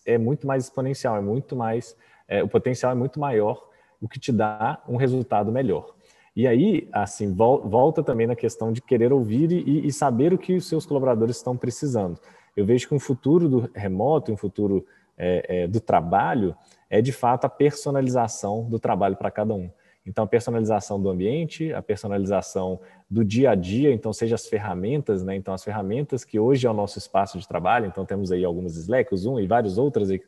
[0.07, 1.97] é muito mais exponencial, é muito mais,
[2.27, 3.69] é, o potencial é muito maior,
[4.01, 5.94] o que te dá um resultado melhor.
[6.37, 10.55] E aí, assim, volta também na questão de querer ouvir e, e saber o que
[10.55, 12.19] os seus colaboradores estão precisando.
[12.57, 14.85] Eu vejo que um futuro do remoto, um futuro
[15.17, 16.57] é, é, do trabalho,
[16.91, 19.71] é de fato a personalização do trabalho para cada um.
[20.07, 22.79] Então, a personalização do ambiente, a personalização
[23.09, 25.35] do dia a dia, então, seja as ferramentas, né?
[25.35, 28.77] Então, as ferramentas que hoje é o nosso espaço de trabalho, então, temos aí algumas
[28.77, 30.19] Slack, o Zoom e várias outras, o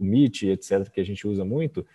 [0.00, 1.86] Meet, etc., que a gente usa muito,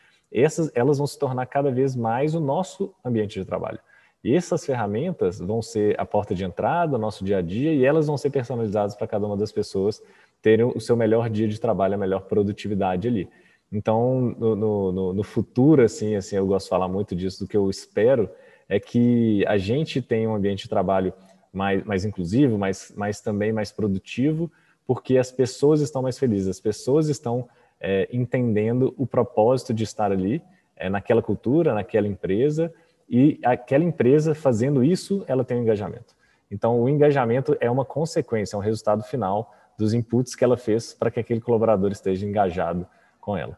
[0.43, 3.79] essas elas vão se tornar cada vez mais o nosso ambiente de trabalho.
[4.23, 7.85] E essas ferramentas vão ser a porta de entrada do nosso dia a dia e
[7.85, 10.01] elas vão ser personalizadas para cada uma das pessoas
[10.41, 13.29] terem o seu melhor dia de trabalho, a melhor produtividade ali.
[13.71, 17.57] Então, no, no, no, futuro, assim, assim, eu gosto de falar muito disso, do que
[17.57, 18.29] eu espero
[18.67, 21.13] é que a gente tenha um ambiente de trabalho
[21.53, 24.51] mais, mais inclusivo, mais, mais também mais produtivo,
[24.87, 27.47] porque as pessoas estão mais felizes, as pessoas estão
[27.79, 30.41] é, entendendo o propósito de estar ali,
[30.75, 32.73] é, naquela cultura, naquela empresa,
[33.09, 36.15] e aquela empresa fazendo isso, ela tem um engajamento.
[36.49, 40.93] Então, o engajamento é uma consequência, é um resultado final dos inputs que ela fez
[40.93, 42.87] para que aquele colaborador esteja engajado
[43.19, 43.57] com ela.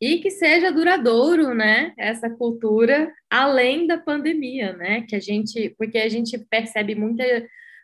[0.00, 1.92] E que seja duradouro, né?
[1.98, 5.02] Essa cultura além da pandemia, né?
[5.02, 7.24] Que a gente, porque a gente percebe muita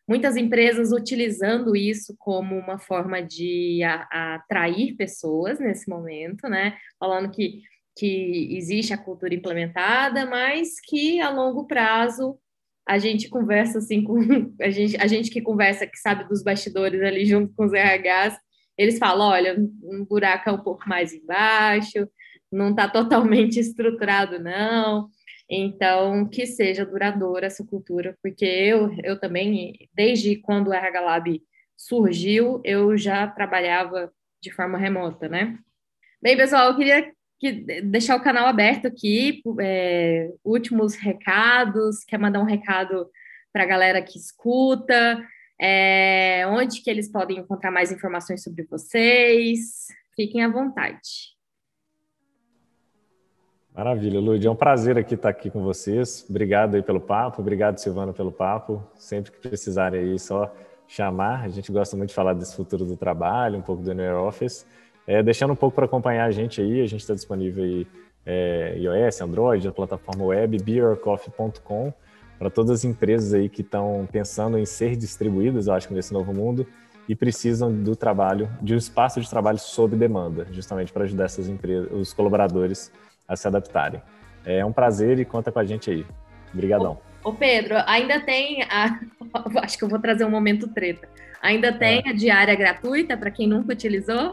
[0.09, 6.77] muitas empresas utilizando isso como uma forma de atrair pessoas nesse momento, né?
[6.99, 7.63] Falando que,
[7.97, 12.39] que existe a cultura implementada, mas que a longo prazo
[12.87, 14.17] a gente conversa assim com
[14.63, 18.39] a gente, a gente que conversa, que sabe dos bastidores ali junto com os RHs,
[18.79, 22.09] eles falam, olha, um buraco é um pouco mais embaixo,
[22.53, 25.09] não está totalmente estruturado, não.
[25.49, 31.43] Então, que seja duradoura essa cultura, porque eu, eu também, desde quando o RH Lab
[31.77, 35.59] surgiu, eu já trabalhava de forma remota, né?
[36.21, 42.41] Bem, pessoal, eu queria que, deixar o canal aberto aqui, é, últimos recados, quer mandar
[42.41, 43.09] um recado
[43.53, 45.23] para a galera que escuta,
[45.61, 51.36] é, onde que eles podem encontrar mais informações sobre vocês, fiquem à vontade.
[53.77, 54.47] Maravilha, Lud.
[54.47, 56.25] É um prazer aqui estar aqui com vocês.
[56.31, 58.83] Obrigado aí pelo papo, obrigado, Silvana, pelo papo.
[58.95, 60.51] Sempre que precisarem aí, só
[60.89, 61.45] chamar.
[61.45, 64.67] A gente gosta muito de falar desse futuro do trabalho, um pouco do New Office.
[65.07, 67.87] É, deixando um pouco para acompanhar a gente aí, a gente está disponível aí
[68.25, 71.93] é, iOS, Android, a plataforma web, beercoffee.com,
[72.39, 76.33] para todas as empresas aí que estão pensando em ser distribuídas, eu acho, nesse novo
[76.33, 76.67] mundo.
[77.07, 81.47] e precisam do trabalho, de um espaço de trabalho sob demanda, justamente para ajudar essas
[81.49, 82.91] empresas, os colaboradores
[83.29, 84.01] a se adaptarem.
[84.45, 86.07] É um prazer e conta com a gente aí.
[86.53, 86.99] Obrigadão.
[87.25, 89.01] Ô, Pedro, ainda tem a.
[89.63, 91.09] Acho que eu vou trazer um momento treta.
[91.43, 92.11] Ainda tem é.
[92.11, 94.33] a diária gratuita para quem nunca utilizou?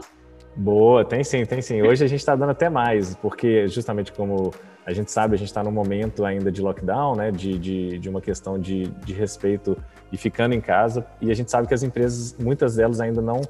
[0.56, 1.82] Boa, tem sim, tem sim.
[1.82, 4.52] Hoje a gente está dando até mais, porque justamente como
[4.86, 8.08] a gente sabe, a gente está num momento ainda de lockdown, né, de, de, de
[8.08, 9.76] uma questão de, de respeito
[10.12, 13.40] e ficando em casa, e a gente sabe que as empresas, muitas delas ainda não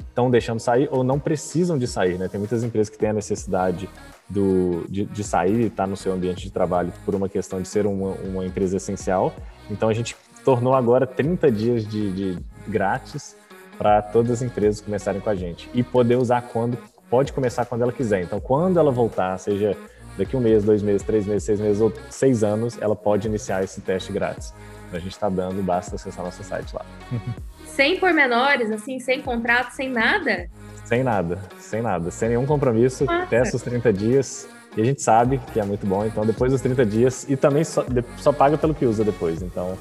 [0.00, 2.28] estão deixando sair ou não precisam de sair, né?
[2.28, 3.90] Tem muitas empresas que têm a necessidade
[4.28, 7.60] do, de, de sair e estar tá no seu ambiente de trabalho por uma questão
[7.60, 9.34] de ser uma, uma empresa essencial.
[9.70, 13.36] Então a gente tornou agora 30 dias de, de grátis
[13.78, 16.78] para todas as empresas começarem com a gente e poder usar quando
[17.10, 18.22] pode começar quando ela quiser.
[18.22, 19.76] Então quando ela voltar, seja
[20.16, 23.62] daqui um mês, dois meses, três meses, seis meses ou seis anos, ela pode iniciar
[23.62, 24.54] esse teste grátis.
[24.86, 26.84] Então, a gente está dando, basta acessar nosso site lá.
[27.66, 30.48] Sem pormenores, assim, sem contrato, sem nada?
[30.84, 33.26] Sem nada, sem nada, sem nenhum compromisso, Nossa.
[33.26, 36.60] testa os 30 dias e a gente sabe que é muito bom, então depois dos
[36.60, 37.84] 30 dias, e também só,
[38.18, 39.78] só paga pelo que usa depois, então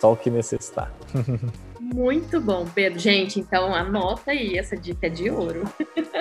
[0.00, 0.92] só o que necessitar.
[1.80, 2.98] Muito bom, Pedro.
[2.98, 5.64] Gente, então anota aí, essa dica é de ouro.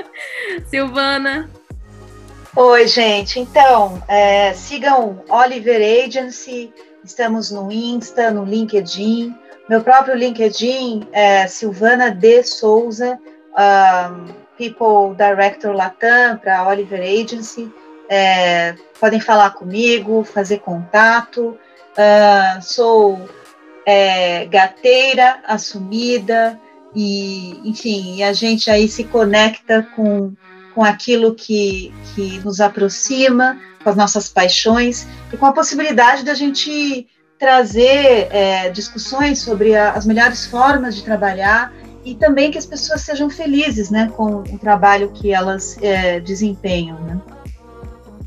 [0.67, 1.49] Silvana.
[2.55, 3.39] Oi, gente.
[3.39, 9.35] Então, é, sigam Oliver Agency, estamos no Insta, no LinkedIn.
[9.67, 13.19] Meu próprio LinkedIn é Silvana de Souza,
[13.57, 17.71] um, People Director Latam para Oliver Agency.
[18.09, 21.57] É, podem falar comigo, fazer contato.
[21.93, 23.27] Uh, sou
[23.85, 26.59] é, gateira assumida
[26.95, 30.33] e, enfim, a gente aí se conecta com,
[30.73, 36.33] com aquilo que, que nos aproxima, com as nossas paixões e com a possibilidade da
[36.33, 37.07] gente
[37.39, 41.71] trazer é, discussões sobre a, as melhores formas de trabalhar
[42.07, 46.97] e também que as pessoas sejam felizes né, com o trabalho que elas é, desempenham.
[47.01, 47.21] Né?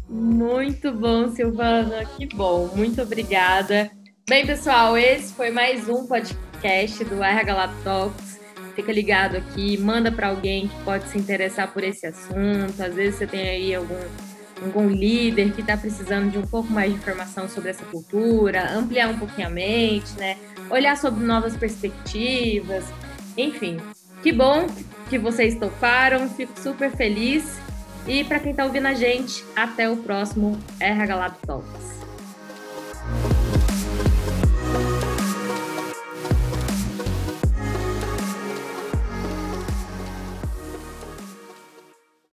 [0.06, 3.90] Muito bom, Silvana, que bom, muito obrigada.
[4.28, 8.38] Bem, pessoal, esse foi mais um podcast do RH Lab Talks.
[8.76, 12.82] Fica ligado aqui, manda para alguém que pode se interessar por esse assunto.
[12.82, 13.98] Às vezes você tem aí algum,
[14.62, 19.08] algum líder que está precisando de um pouco mais de informação sobre essa cultura, ampliar
[19.08, 20.36] um pouquinho a mente, né?
[20.68, 22.84] Olhar sobre novas perspectivas.
[23.40, 23.78] Enfim,
[24.22, 24.66] que bom
[25.08, 27.58] que vocês toparam, fico super feliz.
[28.06, 31.99] E para quem está ouvindo a gente, até o próximo RH Lab Talks.